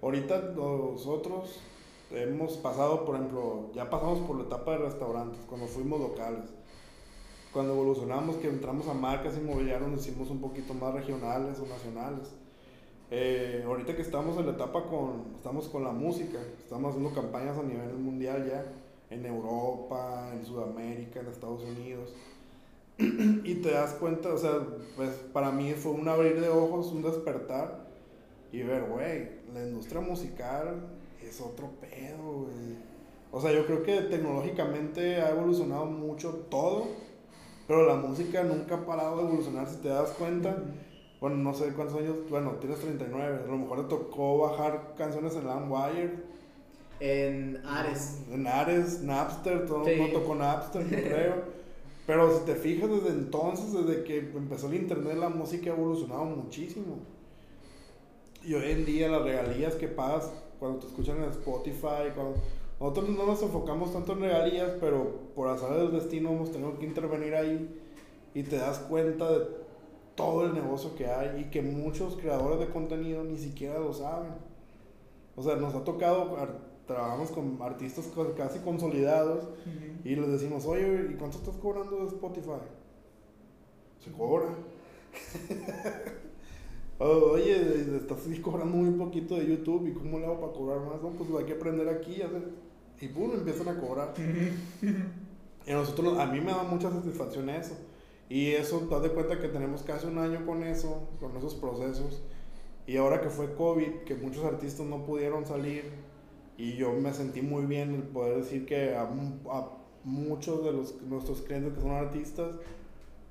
[0.00, 1.58] Ahorita nosotros
[2.12, 6.48] hemos pasado, por ejemplo, ya pasamos por la etapa de restaurantes, cuando fuimos locales.
[7.52, 12.36] Cuando evolucionamos, que entramos a marcas inmobiliarias, nos hicimos un poquito más regionales o nacionales.
[13.10, 17.56] Eh, ahorita que estamos en la etapa con, estamos con la música, estamos haciendo campañas
[17.56, 18.64] a nivel mundial ya,
[19.10, 22.12] en Europa, en Sudamérica, en Estados Unidos.
[22.98, 24.58] y te das cuenta, o sea,
[24.96, 27.86] pues para mí fue un abrir de ojos, un despertar
[28.50, 30.88] y ver, güey, la industria musical
[31.22, 32.76] es otro pedo, güey.
[33.30, 36.86] O sea, yo creo que tecnológicamente ha evolucionado mucho todo,
[37.68, 40.56] pero la música nunca ha parado de evolucionar, si te das cuenta.
[41.20, 45.34] Bueno, no sé cuántos años, bueno, tienes 39, a lo mejor te tocó bajar canciones
[45.34, 46.36] en LimeWire.
[47.00, 48.22] En Ares.
[48.30, 49.96] En Ares, Napster, todo sí.
[49.98, 51.56] no tocó Napster, yo creo.
[52.06, 56.24] Pero si te fijas desde entonces, desde que empezó el internet, la música ha evolucionado
[56.24, 56.98] muchísimo.
[58.44, 62.36] Y hoy en día las regalías que pagas cuando te escuchan en Spotify, cuando...
[62.78, 66.84] Nosotros no nos enfocamos tanto en regalías, pero por azar del destino hemos tenido que
[66.84, 67.80] intervenir ahí
[68.34, 69.46] y te das cuenta de
[70.16, 74.32] todo el negocio que hay y que muchos creadores de contenido ni siquiera lo saben.
[75.36, 76.36] O sea, nos ha tocado,
[76.86, 80.06] trabajamos con artistas casi consolidados uh -huh.
[80.06, 82.62] y les decimos, oye, ¿y cuánto estás cobrando de Spotify?
[84.00, 84.46] Se cobra.
[86.98, 91.10] Oye, estás cobrando muy poquito de YouTube y cómo le hago para cobrar más, no,
[91.10, 92.22] pues hay que aprender aquí
[93.00, 94.14] y pum, empiezan a cobrar.
[95.66, 97.74] y a nosotros, a mí me da mucha satisfacción eso.
[98.28, 101.54] Y eso, te das de cuenta que tenemos casi un año con eso, con esos
[101.54, 102.22] procesos.
[102.86, 105.84] Y ahora que fue COVID, que muchos artistas no pudieron salir,
[106.56, 109.70] y yo me sentí muy bien el poder decir que a, a
[110.04, 112.54] muchos de los, nuestros clientes que son artistas,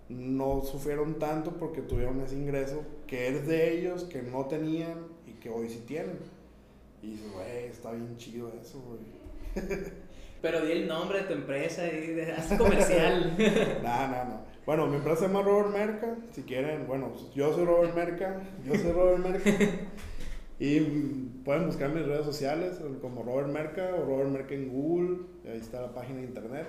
[0.09, 5.33] no sufrieron tanto porque tuvieron ese ingreso que es de ellos, que no tenían y
[5.33, 6.19] que hoy sí tienen.
[7.01, 9.65] Y dices, güey, está bien chido eso, güey.
[10.41, 13.35] Pero di el nombre de tu empresa y haz comercial.
[13.83, 14.54] no, no, no.
[14.65, 16.15] Bueno, mi empresa se llama Robert Merca.
[16.31, 18.41] Si quieren, bueno, yo soy Robert Merca.
[18.65, 19.51] Yo soy Robert Merca.
[20.59, 20.79] y
[21.43, 25.17] pueden buscar mis redes sociales como Robert Merca o Robert Merca en Google.
[25.47, 26.65] Ahí está la página de internet.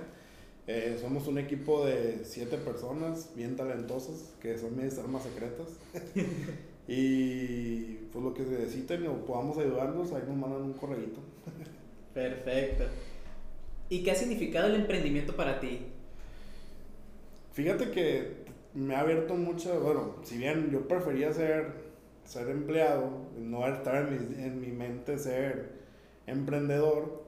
[0.67, 5.79] Eh, somos un equipo de siete personas bien talentosas que son mis armas secretas.
[6.87, 11.19] y pues lo que se necesiten o podamos ayudarlos, ahí nos mandan un correíto.
[12.13, 12.83] Perfecto.
[13.89, 15.79] ¿Y qué ha significado el emprendimiento para ti?
[17.57, 18.45] Fíjate que
[18.75, 21.73] me ha abierto mucho, bueno, si bien yo prefería ser,
[22.23, 25.71] ser empleado, no estar en mi, en mi mente ser
[26.27, 27.23] emprendedor,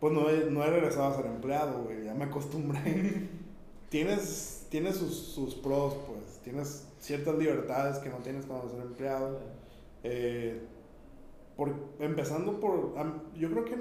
[0.00, 3.26] pues no he, no he regresado a ser empleado, güey, ya me acostumbré.
[3.88, 9.40] tienes tienes sus, sus, pros, pues, tienes ciertas libertades que no tienes cuando ser empleado.
[10.04, 10.60] Eh,
[11.56, 12.92] por, empezando por,
[13.34, 13.76] yo creo que,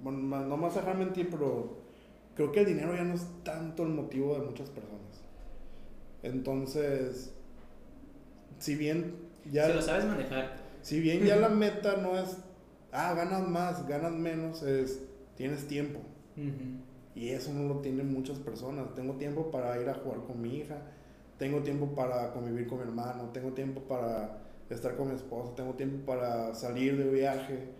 [0.00, 1.84] bueno, no más dejar mentir, pero
[2.36, 5.22] creo que el dinero ya no es tanto el motivo de muchas personas.
[6.22, 7.32] Entonces,
[8.58, 9.16] si bien
[9.50, 9.66] ya...
[9.66, 10.56] Si lo sabes manejar.
[10.82, 12.36] Si bien ya la meta no es,
[12.92, 15.02] ah, ganas más, ganas menos, es,
[15.34, 16.00] tienes tiempo.
[17.14, 18.94] Y eso no lo tienen muchas personas.
[18.94, 20.76] Tengo tiempo para ir a jugar con mi hija,
[21.38, 25.74] tengo tiempo para convivir con mi hermano, tengo tiempo para estar con mi esposa, tengo
[25.74, 27.75] tiempo para salir de viaje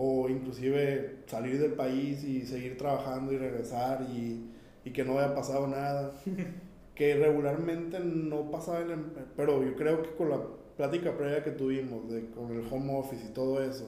[0.00, 4.48] o inclusive salir del país y seguir trabajando y regresar y,
[4.84, 6.12] y que no haya pasado nada.
[6.94, 10.40] que regularmente no pasaba en pero yo creo que con la
[10.76, 13.86] plática previa que tuvimos de, con el home office y todo eso,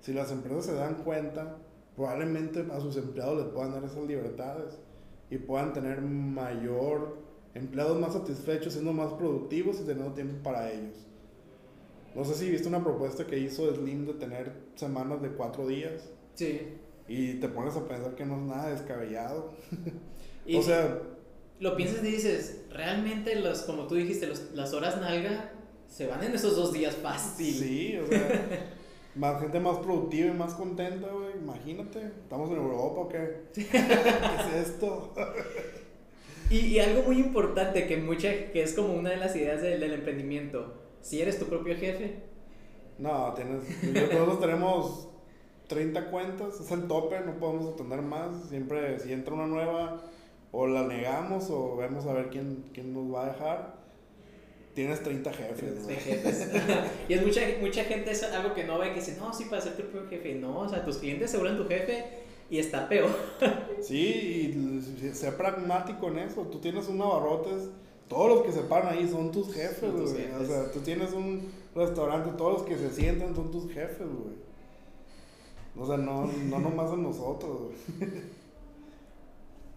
[0.00, 1.56] si las empresas se dan cuenta,
[1.96, 4.78] probablemente a sus empleados les puedan dar esas libertades
[5.30, 7.18] y puedan tener mayor
[7.54, 11.07] empleados más satisfechos, siendo más productivos y teniendo tiempo para ellos.
[12.14, 16.08] No sé si viste una propuesta que hizo Slim de tener semanas de cuatro días.
[16.34, 16.60] Sí.
[17.06, 19.52] Y te pones a pensar que no es nada descabellado.
[20.54, 21.00] o sea,
[21.60, 25.52] lo piensas y dices, realmente los, como tú dijiste, los, las horas nalga
[25.88, 27.54] se van en esos dos días fácil.
[27.54, 28.74] Sí, o sea,
[29.16, 33.42] más gente más productiva y más contenta, güey, imagínate, ¿estamos en Europa o qué?
[33.54, 35.14] ¿Qué es esto?
[36.50, 39.80] y, y, algo muy importante que, mucha, que es como una de las ideas del,
[39.80, 42.22] del emprendimiento, si eres tu propio jefe.
[42.98, 43.62] No, tienes,
[44.12, 45.08] nosotros tenemos
[45.68, 50.02] 30 cuentas, es el tope, no podemos atender más, siempre si entra una nueva
[50.50, 53.78] o la negamos o vemos a ver quién, quién nos va a dejar.
[54.74, 55.88] Tienes 30 jefes.
[56.04, 56.50] jefes.
[57.08, 59.60] y es mucha, mucha gente, es algo que no ve, que dice, no, sí, para
[59.60, 60.34] ser tu propio jefe.
[60.34, 62.04] No, o sea, tus clientes se vuelven tu jefe
[62.50, 63.10] y está peor.
[63.80, 66.42] sí, y sea pragmático en eso.
[66.42, 67.70] Tú tienes un abarrotes,
[68.08, 70.32] todos los que se paran ahí son tus jefes, güey.
[70.32, 74.36] O sea, tú tienes un restaurante, todos los que se sientan son tus jefes, güey.
[75.76, 78.10] O sea, no, no nomás en nosotros, güey.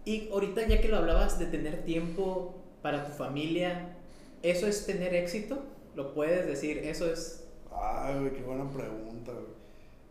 [0.04, 3.96] Y ahorita ya que lo hablabas de tener tiempo para tu familia,
[4.42, 5.62] ¿eso es tener éxito?
[5.94, 6.78] ¿Lo puedes decir?
[6.78, 7.44] ¿Eso es...?
[7.70, 9.61] Ay, qué buena pregunta, güey.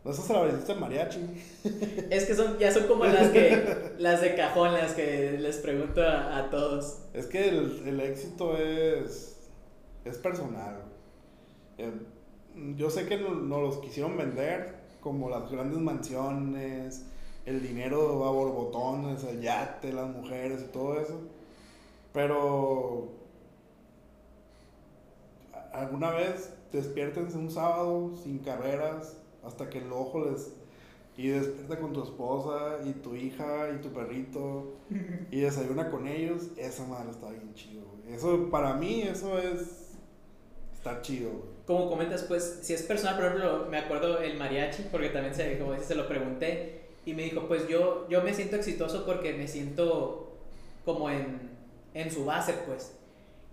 [0.03, 1.19] ¿No estás mariachi?
[2.09, 6.01] Es que son, ya son como las que, las de cajón, las que les pregunto
[6.01, 7.03] a, todos.
[7.13, 9.37] Es que el, el, éxito es,
[10.03, 10.81] es personal.
[11.77, 11.91] Eh,
[12.75, 17.05] yo sé que nos los quisieron vender como las grandes mansiones,
[17.45, 21.19] el dinero a borbotones, el yate, las mujeres y todo eso.
[22.11, 23.09] Pero
[25.73, 30.53] alguna vez despiértense un sábado sin carreras hasta que el ojo les
[31.17, 34.77] y despierta con tu esposa y tu hija y tu perrito
[35.29, 39.91] y desayuna con ellos, esa madre está bien chido, Eso para mí eso es
[40.73, 41.29] estar chido,
[41.67, 45.59] Como comentas pues si es personal, por ejemplo, me acuerdo el mariachi porque también se
[45.59, 49.47] como se lo pregunté y me dijo, pues yo, yo me siento exitoso porque me
[49.47, 50.37] siento
[50.85, 51.51] como en,
[51.93, 52.93] en su base, pues.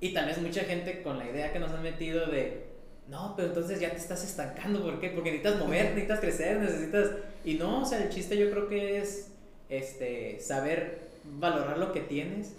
[0.01, 2.68] Y vez mucha gente con la idea que nos han metido de,
[3.09, 5.09] no, pero entonces ya te estás estancando, ¿por qué?
[5.11, 7.11] Porque necesitas mover, necesitas crecer, necesitas...
[7.45, 9.31] Y no, o sea, el chiste yo creo que es
[9.71, 12.53] este, saber valorar lo que tienes.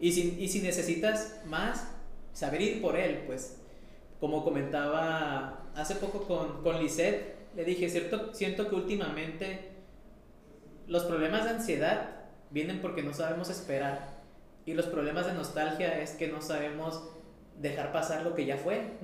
[0.00, 1.86] Y si, y si necesitas más,
[2.32, 3.58] saber ir por él, pues.
[4.18, 9.70] Como comentaba hace poco con, con Lisette, le dije, cierto, siento que últimamente
[10.88, 12.10] los problemas de ansiedad
[12.50, 14.20] vienen porque no sabemos esperar.
[14.66, 17.02] Y los problemas de nostalgia es que no sabemos
[17.60, 18.98] dejar pasar lo que ya fue.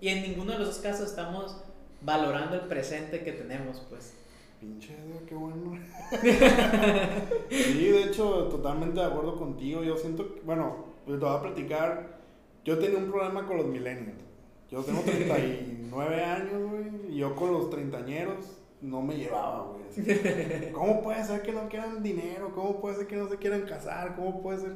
[0.00, 1.56] y en ninguno de los dos casos estamos
[2.00, 4.14] valorando el presente que tenemos, pues.
[4.60, 4.94] Pinche,
[5.28, 5.78] qué bueno.
[7.50, 9.82] sí, de hecho, totalmente de acuerdo contigo.
[9.82, 12.18] Yo siento que, bueno, pues, te voy a platicar.
[12.64, 14.26] Yo tenía un problema con los millennials.
[14.70, 20.72] Yo tengo 39 años, güey, y yo con los treintañeros no me llevaba, güey.
[20.72, 22.52] ¿Cómo puede ser que no quieran dinero?
[22.54, 24.16] ¿Cómo puede ser que no se quieran casar?
[24.16, 24.72] ¿Cómo puede ser?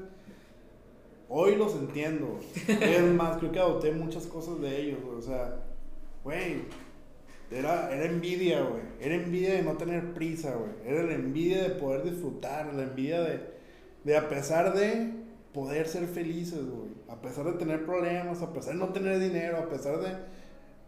[1.33, 2.39] Hoy los entiendo.
[2.67, 4.99] Es más, creo que adopté muchas cosas de ellos.
[5.17, 5.63] O sea,
[6.25, 6.65] güey,
[7.51, 8.83] era, era envidia, güey.
[9.01, 10.73] Era envidia de no tener prisa, güey.
[10.85, 13.41] Era la envidia de poder disfrutar, la envidia de,
[14.05, 15.13] de a pesar de
[15.55, 16.91] poder ser felices, güey.
[17.09, 20.17] A pesar de tener problemas, a pesar de no tener dinero, a pesar de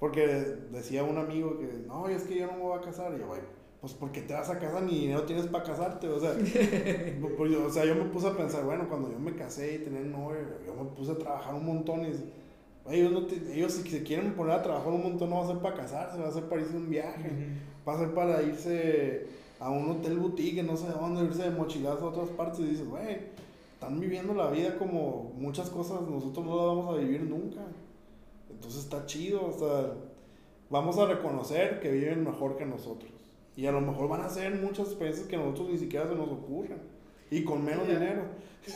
[0.03, 0.27] porque
[0.73, 3.15] decía un amigo que, no, es que yo no me voy a casar.
[3.15, 3.41] Y yo, güey,
[3.83, 6.35] pues porque te vas a casar ni dinero tienes para casarte, o sea,
[7.37, 10.03] pues, o sea, yo me puse a pensar, bueno, cuando yo me casé y tenía
[10.03, 14.35] novio, yo me puse a trabajar un montón y ellos, no ellos si se quieren
[14.35, 16.61] poner a trabajar un montón no va a ser para casarse, va a ser para
[16.61, 17.29] irse un viaje,
[17.87, 19.27] va a ser para irse
[19.59, 22.89] a un hotel boutique, no sé dónde, irse de mochilazo a otras partes y dices,
[22.89, 23.19] güey,
[23.75, 27.63] están viviendo la vida como muchas cosas nosotros no la vamos a vivir nunca.
[28.49, 29.93] Entonces está chido, o sea,
[30.71, 33.12] vamos a reconocer que viven mejor que nosotros.
[33.57, 36.15] Y a lo mejor van a hacer muchas experiencias que a nosotros ni siquiera se
[36.15, 36.79] nos ocurren.
[37.31, 38.23] Y con menos dinero.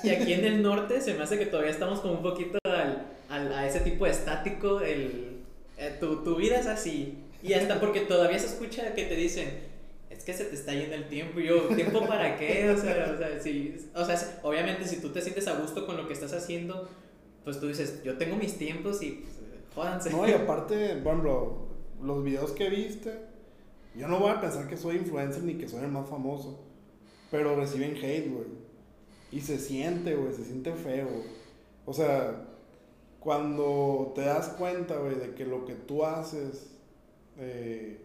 [0.03, 3.07] Y aquí en el norte se me hace que todavía estamos como un poquito al,
[3.29, 4.81] al a ese tipo de estático.
[4.81, 5.39] El,
[5.79, 7.19] eh, tu, tu vida es así.
[7.43, 9.49] Y hasta porque todavía se escucha que te dicen,
[10.11, 11.41] es que se te está yendo el tiempo.
[11.41, 12.71] Y yo, ¿tiempo para qué?
[12.71, 15.97] O sea, o sea, si, o sea, obviamente si tú te sientes a gusto con
[15.97, 16.89] lo que estás haciendo,
[17.45, 19.35] pues tú dices, yo tengo mis tiempos y pues,
[19.75, 20.11] jódanse.
[20.11, 21.67] No, y aparte, bueno,
[22.03, 23.13] los videos que viste,
[23.97, 26.61] yo no voy a pensar que soy influencer ni que soy el más famoso,
[27.31, 28.47] pero reciben hate, güey.
[29.33, 31.09] Y se siente, güey, se siente feo.
[31.85, 32.47] O sea,
[33.21, 36.71] cuando te das cuenta, güey, de que lo que tú haces
[37.39, 38.01] eh,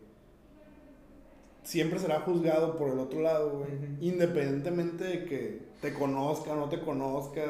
[1.63, 3.71] siempre será juzgado por el otro lado, güey.
[4.01, 7.43] Independientemente de que te conozca o no te conozca.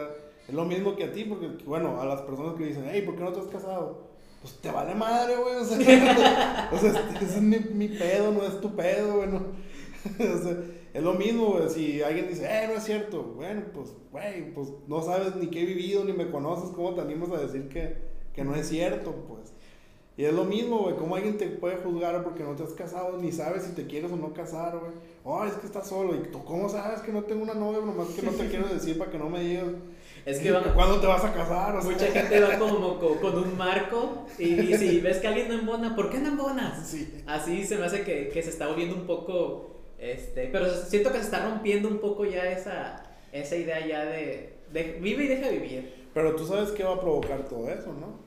[0.47, 3.15] Es lo mismo que a ti, porque, bueno, a las personas que dicen, hey, ¿por
[3.15, 4.10] qué no te has casado?
[4.41, 5.55] Pues te vale madre, güey.
[5.55, 5.77] O sea,
[6.71, 9.29] o sea ese es mi, mi, pedo, no es tu pedo, güey.
[9.35, 10.57] o sea,
[10.93, 11.69] es lo mismo, güey.
[11.69, 15.61] Si alguien dice, eh, no es cierto, bueno, pues, güey, pues no sabes ni qué
[15.61, 17.97] he vivido, ni me conoces, ¿cómo te animas a decir que,
[18.33, 19.53] que no es cierto, pues?
[20.17, 23.17] Y es lo mismo, güey, ¿cómo alguien te puede juzgar porque no te has casado,
[23.17, 24.91] ni sabes si te quieres o no casar, güey?
[25.23, 26.15] Oh, es que estás solo.
[26.15, 27.79] ¿Y tú cómo sabes que no tengo una novia?
[27.79, 29.67] Nomás que no te quiero decir para que no me digas.
[30.25, 31.83] Es que ¿Cuándo te vas a casar?
[31.83, 36.09] mucha gente va como con, un marco y, si ves que alguien no embona, ¿por
[36.09, 36.87] qué no embonas?
[36.87, 37.23] Sí.
[37.25, 41.17] Así se me hace que, que, se está volviendo un poco, este, pero siento que
[41.17, 45.49] se está rompiendo un poco ya esa, esa idea ya de, de vive y deja
[45.49, 46.01] vivir.
[46.13, 48.19] Pero tú sabes qué va a provocar todo eso, ¿no?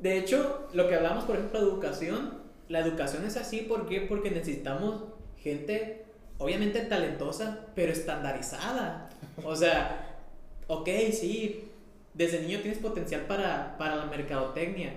[0.00, 2.38] De hecho, lo que hablamos, por ejemplo, de educación,
[2.68, 4.02] la educación es así, ¿por qué?
[4.02, 5.02] Porque necesitamos
[5.38, 6.04] gente,
[6.38, 9.10] obviamente talentosa, pero estandarizada.
[9.44, 10.07] O sea,
[10.68, 11.68] ok, sí,
[12.14, 14.92] desde niño tienes potencial para, para la mercadotecnia,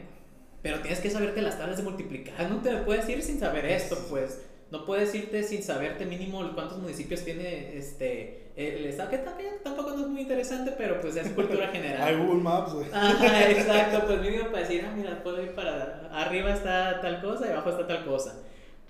[0.62, 2.50] pero tienes que saberte las tablas de multiplicar.
[2.50, 4.42] No te puedes ir sin saber esto, pues.
[4.70, 9.18] No puedes irte sin saberte mínimo cuántos municipios tiene este el estado, que
[9.64, 12.02] tampoco no es muy interesante, pero pues es cultura general.
[12.02, 16.54] Hay Google Maps, Ajá, exacto, pues mínimo para decir, ah, mira, puedo ir para arriba
[16.54, 18.44] está tal cosa y abajo está tal cosa.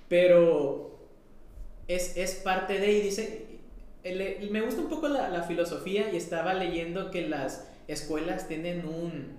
[0.09, 0.99] Pero
[1.87, 3.50] es, es parte de, y dice,
[4.03, 9.37] me gusta un poco la, filosofía y estaba leyendo que las escuelas tienen un,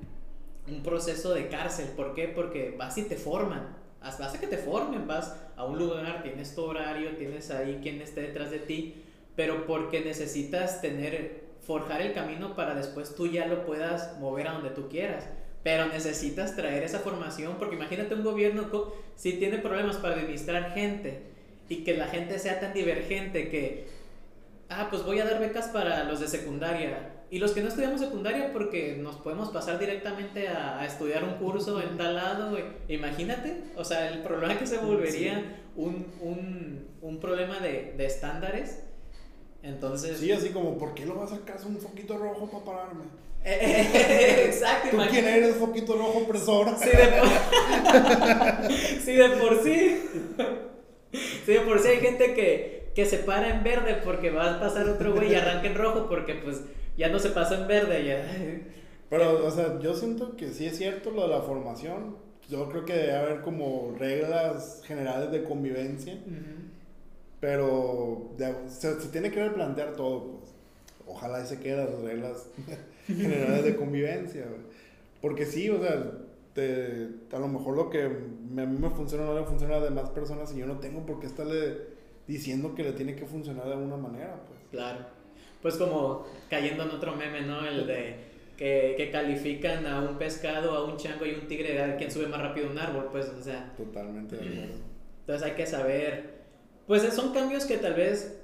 [0.68, 1.88] un, proceso de cárcel.
[1.96, 2.28] ¿Por qué?
[2.28, 3.76] Porque vas y te forman.
[4.00, 8.00] Vas a que te formen, vas a un lugar, tienes tu horario, tienes ahí quien
[8.00, 8.96] esté detrás de ti,
[9.36, 14.52] pero porque necesitas tener, forjar el camino para después tú ya lo puedas mover a
[14.54, 15.28] donde tú quieras.
[15.62, 18.68] Pero necesitas traer esa formación, porque imagínate un gobierno
[19.14, 21.22] si tiene problemas para administrar gente
[21.68, 23.86] y que la gente sea tan divergente que
[24.78, 27.12] ah, pues voy a dar becas para los de secundaria.
[27.30, 31.80] Y los que no estudiamos secundaria porque nos podemos pasar directamente a, estudiar un curso
[31.80, 32.58] en tal lado,
[32.88, 38.80] imagínate, o sea, el problema que se volvería un, un, un, problema de, de, estándares.
[39.62, 40.18] Entonces...
[40.18, 43.04] Sí, así como, ¿por qué lo vas a sacar un foquito rojo para pararme?
[43.44, 44.96] Exacto.
[44.96, 46.76] ¿Tú quién eres, foquito rojo opresor?
[46.78, 47.28] Sí, de por
[49.04, 49.12] sí.
[49.12, 50.02] de por sí.
[51.44, 54.60] Sí, de por sí hay gente que, que se para en verde porque va a
[54.60, 56.62] pasar otro güey y arranca en rojo porque pues
[56.96, 58.24] ya no se pasó en verde ya.
[59.08, 62.16] Pero, o sea, yo siento que sí es cierto lo de la formación.
[62.48, 66.18] Yo creo que debe haber como reglas generales de convivencia.
[67.40, 68.30] Pero
[68.68, 70.52] se, tiene que replantear todo, pues.
[71.06, 72.46] Ojalá y se queden las reglas
[73.06, 74.46] generales de convivencia,
[75.20, 76.12] Porque sí, o sea,
[76.54, 80.10] te, a lo mejor lo que a mí me funciona no le funciona a demás
[80.10, 81.78] personas y yo no tengo por qué estarle
[82.26, 84.60] diciendo que le tiene que funcionar de alguna manera, pues.
[84.70, 84.98] Claro.
[85.60, 87.66] Pues como cayendo en otro meme, ¿no?
[87.66, 88.16] El de
[88.56, 92.26] que, que califican a un pescado, a un chango y un tigre de quién sube
[92.26, 93.72] más rápido un árbol, pues, o sea.
[93.76, 94.74] Totalmente de acuerdo.
[95.20, 96.42] Entonces hay que saber.
[96.86, 98.40] Pues son cambios que tal vez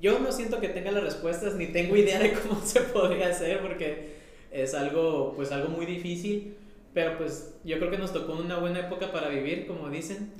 [0.00, 3.60] yo no siento que tenga las respuestas ni tengo idea de cómo se podría hacer
[3.60, 4.16] porque
[4.50, 6.56] es algo, pues algo muy difícil.
[6.94, 10.30] Pero pues yo creo que nos tocó una buena época para vivir, como dicen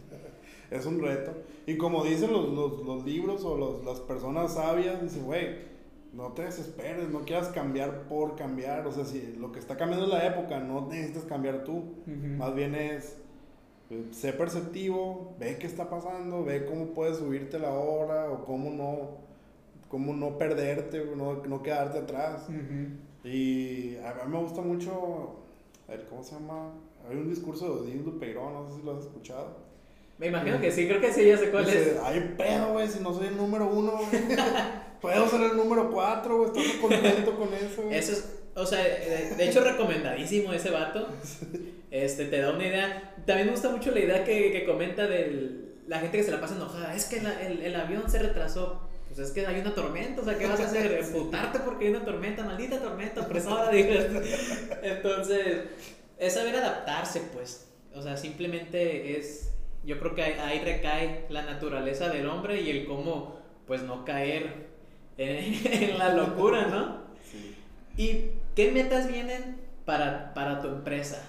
[0.73, 1.33] es un reto.
[1.67, 5.73] Y como dicen los, los, los libros o los, las personas sabias, dicen, güey,
[6.13, 8.87] no te desesperes, no quieras cambiar por cambiar.
[8.87, 11.95] O sea, si lo que está cambiando es la época, no necesitas cambiar tú.
[12.07, 13.19] Más bien es
[13.91, 18.71] eh, sé perceptivo, ve qué está pasando, ve cómo puedes subirte la hora o cómo
[18.71, 19.19] no,
[19.89, 22.49] cómo no perderte, no, no quedarte atrás.
[23.25, 25.37] Y a mí me gusta mucho,
[25.89, 26.73] a ver, ¿cómo se llama?
[27.09, 29.72] Hay un discurso de Odín Dupeirón, no sé si lo has escuchado.
[30.23, 31.99] Me imagino que sí, creo que sí, ya sé cuál Dice, es.
[32.03, 34.23] Hay pedo, güey, si no soy el número uno, güey.
[35.01, 37.97] Puedo ser el número cuatro, güey, estoy contento con eso, güey.
[37.99, 41.09] Eso es, o sea, de, de hecho recomendadísimo ese vato.
[41.91, 43.15] Este, te da una idea.
[43.27, 46.41] También me gusta mucho la idea que, que comenta de la gente que se la
[46.41, 46.95] pasa enojada.
[46.95, 48.89] Es que la- el, el avión se retrasó.
[49.09, 50.91] Pues es que hay una tormenta, o sea, ¿qué vas a hacer?
[50.93, 53.71] Emputarte porque hay una tormenta, maldita tormenta opresora.
[54.83, 55.59] Entonces,
[56.19, 57.67] es saber adaptarse, pues.
[57.95, 59.49] O sea, simplemente es.
[59.85, 64.69] Yo creo que ahí, recae la naturaleza del hombre y el cómo, pues, no caer
[65.17, 65.55] en,
[65.91, 67.03] en la locura, ¿no?
[67.21, 67.57] Sí.
[67.97, 71.23] ¿Y qué metas vienen para, para tu empresa?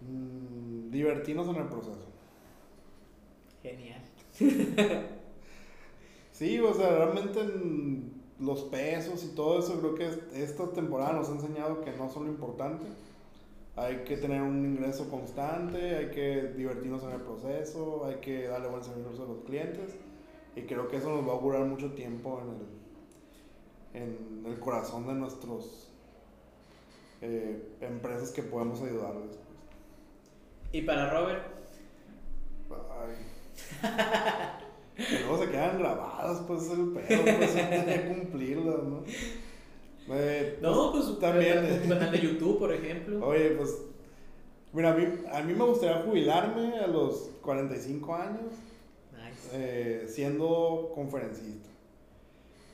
[0.00, 2.12] Mm, divertirnos en el proceso.
[3.62, 4.00] Genial.
[6.32, 11.14] Sí, o sea, realmente en los pesos y todo eso, creo que es- esta temporada
[11.14, 12.86] nos ha enseñado que no son lo importante.
[13.76, 18.68] Hay que tener un ingreso constante, hay que divertirnos en el proceso, hay que darle
[18.68, 19.94] buen servicio a los clientes.
[20.54, 22.40] Y creo que eso nos va a durar mucho tiempo
[23.92, 25.92] en el, en el corazón de nuestros
[27.20, 29.38] eh, empresas que podemos ayudarles.
[30.72, 31.42] ¿Y para Robert?
[32.70, 34.62] Ay.
[34.96, 39.04] Que luego se quedan grabadas, pues es el pedo, pues hay que cumplirlas, ¿no?
[40.10, 41.54] Eh, No, pues también.
[41.56, 41.82] también.
[41.82, 43.26] Tu canal de YouTube, por ejemplo.
[43.26, 43.76] Oye, pues.
[44.72, 48.52] Mira, a mí, a mí me gustaría jubilarme a los 45 años
[49.12, 49.48] Nice.
[49.52, 51.68] eh, siendo conferencista.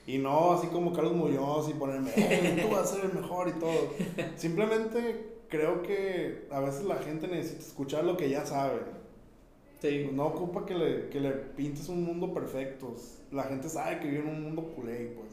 [0.06, 3.48] Y no así como Carlos Muñoz y ponerme, "Eh, tú vas a ser el mejor
[3.48, 3.70] y todo.
[4.36, 8.80] Simplemente creo que a veces la gente necesita escuchar lo que ya sabe.
[9.80, 10.10] Sí.
[10.12, 12.96] No ocupa que le, que le pintes un mundo perfecto.
[13.30, 15.31] La gente sabe que vive en un mundo culé, pues.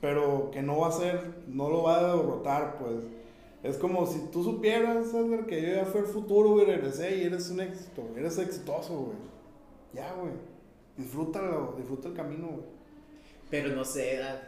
[0.00, 3.04] Pero que no va a ser, no lo va a derrotar, pues.
[3.62, 7.24] Es como si tú supieras, Edgar, que yo ya fui al futuro, güey, regresé y
[7.24, 8.02] eres un éxito.
[8.16, 9.16] Eres exitoso, güey.
[9.92, 10.32] Ya, güey.
[10.96, 12.62] Disfrútalo, disfruta el camino, güey.
[13.50, 14.22] Pero no sé.
[14.22, 14.40] ah,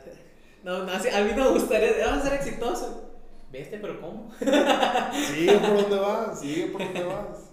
[0.65, 2.07] No, no, a mí me gustaría.
[2.07, 3.11] Vamos a ser exitoso.
[3.53, 3.77] ¿Viste?
[3.79, 4.31] ¿Pero cómo?
[4.41, 7.51] Sigue por donde vas, sigue por donde vas.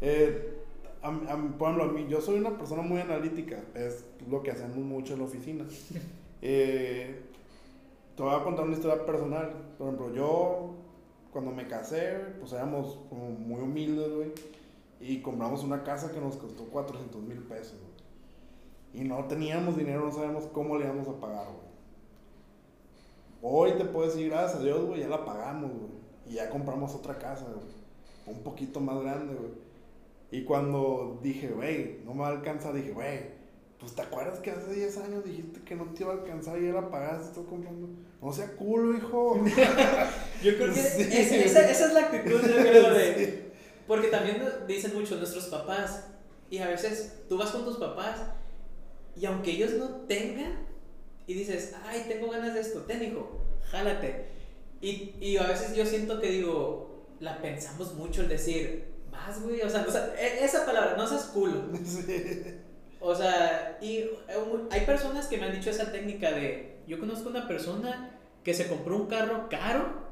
[0.00, 0.54] Eh,
[1.02, 1.12] a, a-
[1.56, 5.12] por ejemplo, a mí, yo soy una persona muy analítica, es lo que hacemos mucho
[5.12, 5.64] en la oficina.
[6.42, 7.22] Eh,
[8.16, 9.52] te voy a contar una historia personal.
[9.78, 10.74] Por ejemplo, yo
[11.32, 14.32] cuando me casé, pues éramos como muy humildes, güey,
[15.00, 19.04] y compramos una casa que nos costó 400 mil pesos, güey.
[19.04, 21.66] Y no teníamos dinero, no sabíamos cómo le íbamos a pagar, güey.
[23.42, 25.90] Hoy te puedo decir, gracias a Dios, güey, ya la pagamos, güey.
[26.26, 27.66] Y ya compramos otra casa, güey.
[28.34, 29.52] Un poquito más grande, güey.
[30.30, 33.35] Y cuando dije, güey, no me va a alcanzar, dije, güey,
[33.86, 36.66] pues te acuerdas que hace 10 años dijiste que no te iba a alcanzar y
[36.66, 37.88] ya la pagaste, estás comprando.
[38.20, 39.40] No sea culo, hijo.
[40.42, 41.02] Yo creo que Sí.
[41.02, 43.14] es- esa, esa es la actitud, yo creo, de.
[43.14, 43.42] Sí.
[43.86, 46.08] Porque también dicen mucho nuestros papás.
[46.50, 48.18] Y a veces tú vas con tus papás
[49.14, 50.66] y aunque ellos no tengan,
[51.28, 54.26] y dices, ay, tengo ganas de esto, ten hijo, jálate.
[54.80, 59.60] Y, y a veces yo siento que digo, la pensamos mucho el decir, vas, güey,
[59.62, 61.62] o sea, o sea, e- esa palabra, no seas culo.
[61.84, 62.55] Sí.
[63.00, 64.10] O sea, y eh,
[64.70, 68.68] hay personas que me han dicho esa técnica de, yo conozco una persona que se
[68.68, 70.06] compró un carro caro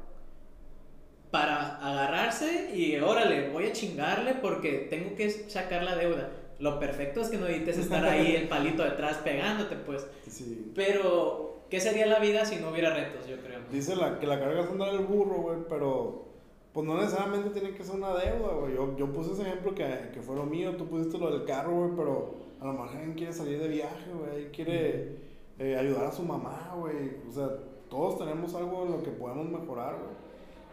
[1.31, 6.29] para agarrarse y órale, voy a chingarle porque tengo que sacar la deuda.
[6.59, 10.07] Lo perfecto es que no necesites estar ahí el palito detrás pegándote, pues.
[10.29, 10.71] Sí.
[10.73, 13.59] Pero, ¿qué sería la vida si no hubiera retos, yo creo?
[13.71, 16.25] Dice la, que la carga es andar el burro, güey, pero
[16.71, 18.75] pues no necesariamente tiene que ser una deuda, güey.
[18.75, 21.71] Yo, yo puse ese ejemplo que, que fue lo mío, tú pusiste lo del carro,
[21.71, 25.17] güey, pero a lo mejor alguien quiere salir de viaje, güey, quiere
[25.59, 27.11] eh, ayudar a su mamá, güey.
[27.27, 27.49] O sea,
[27.89, 30.25] todos tenemos algo en lo que podemos mejorar, güey.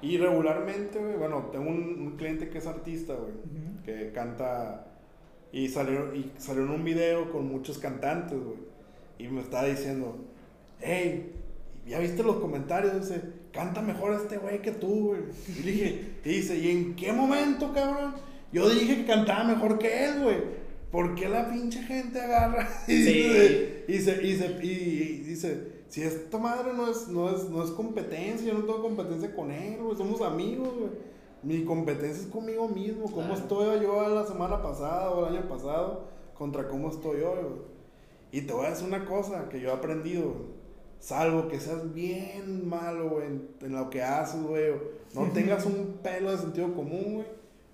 [0.02, 3.32] Y regularmente, güey, bueno, tengo un, un cliente que es artista, güey,
[3.84, 4.86] que canta
[5.52, 8.58] y salió, y salió en un video con muchos cantantes, güey.
[9.18, 10.16] Y me estaba diciendo,
[10.80, 11.32] hey,
[11.86, 13.00] ¿ya viste los comentarios?
[13.00, 13.22] Dice,
[13.52, 15.20] canta mejor este güey que tú, güey.
[15.46, 18.14] Y dije, y dice, ¿y en qué momento, cabrón?
[18.52, 20.61] Yo dije que cantaba mejor que él, güey.
[20.92, 22.68] ¿Por qué la pinche gente agarra?
[22.86, 23.12] Y Sí.
[23.12, 27.64] dice, y, se- y se- y- dice, si esta madre no es, no, es, no
[27.64, 30.90] es competencia, yo no tengo competencia con él, güey, somos amigos, güey.
[31.42, 33.34] Mi competencia es conmigo mismo, cómo Claro.
[33.34, 36.04] estoy yo la semana pasada o el año pasado
[36.34, 37.72] contra cómo estoy hoy, güey.
[38.30, 40.62] Y te voy a decir una cosa que yo he aprendido, güey.
[41.00, 44.72] Salvo que seas bien malo, güey, en, en lo que haces, güey.
[45.14, 47.26] No tengas un pelo de sentido común, güey.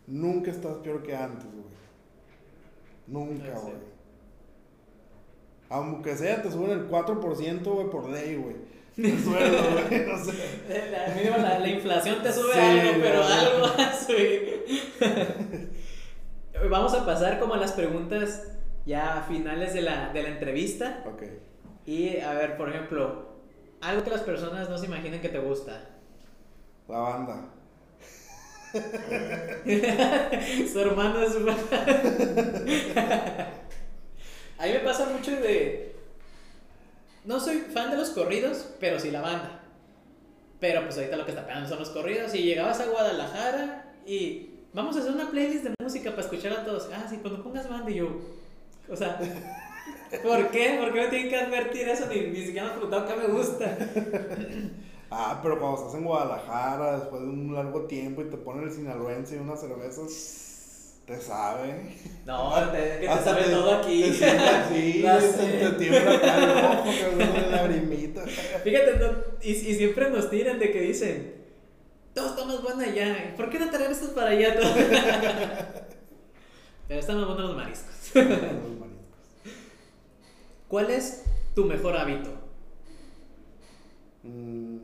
[0.07, 1.58] nunca estás peor que antes, güey.
[3.09, 3.63] Nunca, sí.
[3.63, 3.75] güey.
[5.71, 8.57] Aunque sea, te suben el 4%, güey, por ley, güey.
[8.97, 10.07] El sueldo, güey.
[10.07, 10.91] No sé.
[10.91, 14.65] La, mínimo la, la inflación te sube Sí, algo, pero algo va a subir.
[16.71, 18.57] Vamos a pasar como a las preguntas
[18.87, 21.05] ya finales de la, de la entrevista.
[21.07, 21.23] Ok.
[21.87, 23.29] Y a ver, por ejemplo,
[23.81, 25.85] algo que las personas no se imaginen que te gusta.
[26.89, 27.51] La banda.
[30.73, 31.49] Su hermano es su
[34.59, 35.95] A mí me pasa mucho de.
[37.25, 39.61] No soy fan de los corridos, pero sí la banda.
[40.61, 42.35] Pero pues ahorita lo que está pegando son los corridos.
[42.35, 46.65] Y llegabas a Guadalajara y vamos a hacer una playlist de música para escuchar a
[46.65, 46.89] todos.
[46.93, 48.21] Ah, sí, cuando pongas banda y yo.
[48.91, 49.21] O sea,
[50.23, 50.79] ¿por qué?
[50.81, 52.07] ¿Por qué me tienen que advertir eso?
[52.07, 53.79] Ni, ni siquiera me han preguntado qué me gusta.
[55.11, 58.73] Ah, pero cuando estás en Guadalajara, después de un largo tiempo y te ponen el
[58.73, 61.97] sinaloense y unas cervezas, te sabe.
[62.27, 64.13] No, te, que te sabe todo aquí.
[64.19, 65.03] Te así,
[65.61, 68.27] te, tiembla acá el ojo, la lagrimita.
[68.27, 71.39] Fíjate, no, y, y siempre nos tiran de que dicen,
[72.15, 74.55] todo está más bueno allá, ¿por qué no traer estos para allá?
[76.87, 78.11] Pero están más buenos los mariscos.
[78.15, 78.89] Los mariscos.
[80.69, 81.25] ¿Cuál es
[81.55, 82.31] tu mejor hábito?
[84.23, 84.79] Mm.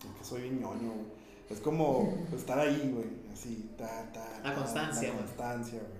[0.00, 1.06] Es que soy bien ñoño, güey.
[1.50, 3.08] Es como estar ahí, güey.
[3.32, 4.40] Así, ta, ta.
[4.44, 5.24] La ta, constancia, La güey.
[5.26, 5.98] constancia, güey.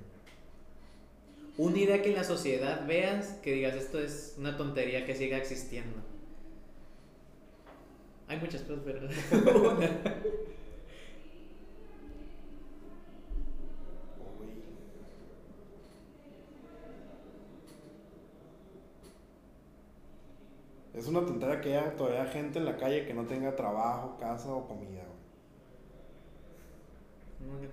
[1.69, 5.37] Una idea que en la sociedad veas que digas esto es una tontería que siga
[5.39, 5.97] existiendo.
[8.29, 9.09] Hay muchas cosas, pero
[20.99, 24.53] Es una tontería que haya todavía gente en la calle que no tenga trabajo, casa
[24.53, 25.05] o comida,
[27.41, 27.69] güey.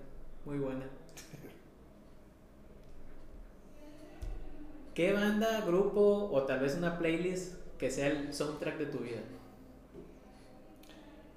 [0.46, 0.88] Muy buena.
[4.94, 9.22] ¿Qué banda, grupo o tal vez una playlist que sea el soundtrack de tu vida?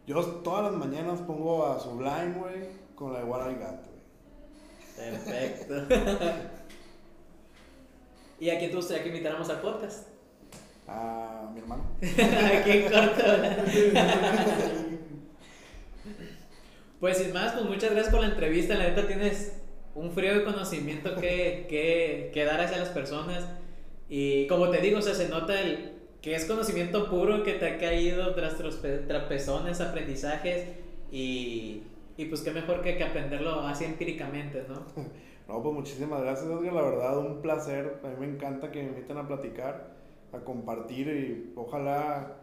[0.07, 5.11] Yo todas las mañanas pongo a Sublime, güey, con la de What I Got, güey.
[5.11, 5.75] Perfecto.
[8.41, 10.08] ¿Y a quién te gustaría que invitáramos al podcast?
[10.89, 11.85] A mi hermano.
[12.01, 13.23] Qué corto.
[17.01, 18.75] Pues sin más, pues muchas gracias por la entrevista.
[18.75, 19.61] La neta tienes
[19.95, 23.47] un frío de conocimiento que, que, que dar hacia las personas.
[24.09, 25.93] Y como te digo, o sea, se nota el
[26.23, 28.57] que es conocimiento puro que te ha caído tras
[29.07, 30.67] trapezones, aprendizajes.
[31.13, 31.83] Y,
[32.17, 34.87] y pues qué mejor que, que aprenderlo así empíricamente, ¿no?
[35.49, 36.75] No, pues muchísimas gracias, Edgar.
[36.75, 38.01] La verdad, un placer.
[38.05, 39.97] A mí me encanta que me inviten a platicar,
[40.33, 42.37] a compartir y ojalá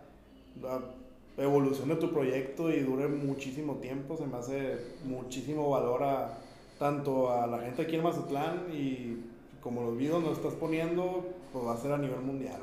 [0.62, 0.82] la
[1.38, 4.18] evolucione tu proyecto y dure muchísimo tiempo.
[4.18, 6.38] Se me hace muchísimo valor a
[6.80, 9.18] tanto a la gente aquí en Mazatlán y
[9.62, 12.62] como los videos nos estás poniendo, pues va a ser a nivel mundial.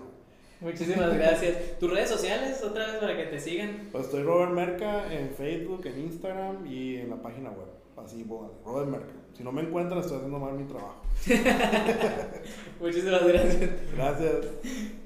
[0.60, 1.78] Muchísimas gracias.
[1.80, 3.88] ¿Tus redes sociales otra vez para que te sigan?
[3.90, 7.66] Pues estoy Robert Merca en Facebook, en Instagram y en la página web.
[7.96, 9.12] Así, bueno, Robert Merca.
[9.36, 11.02] Si no me encuentran, estoy haciendo mal mi trabajo.
[12.80, 13.70] Muchísimas gracias.
[13.96, 14.98] Gracias.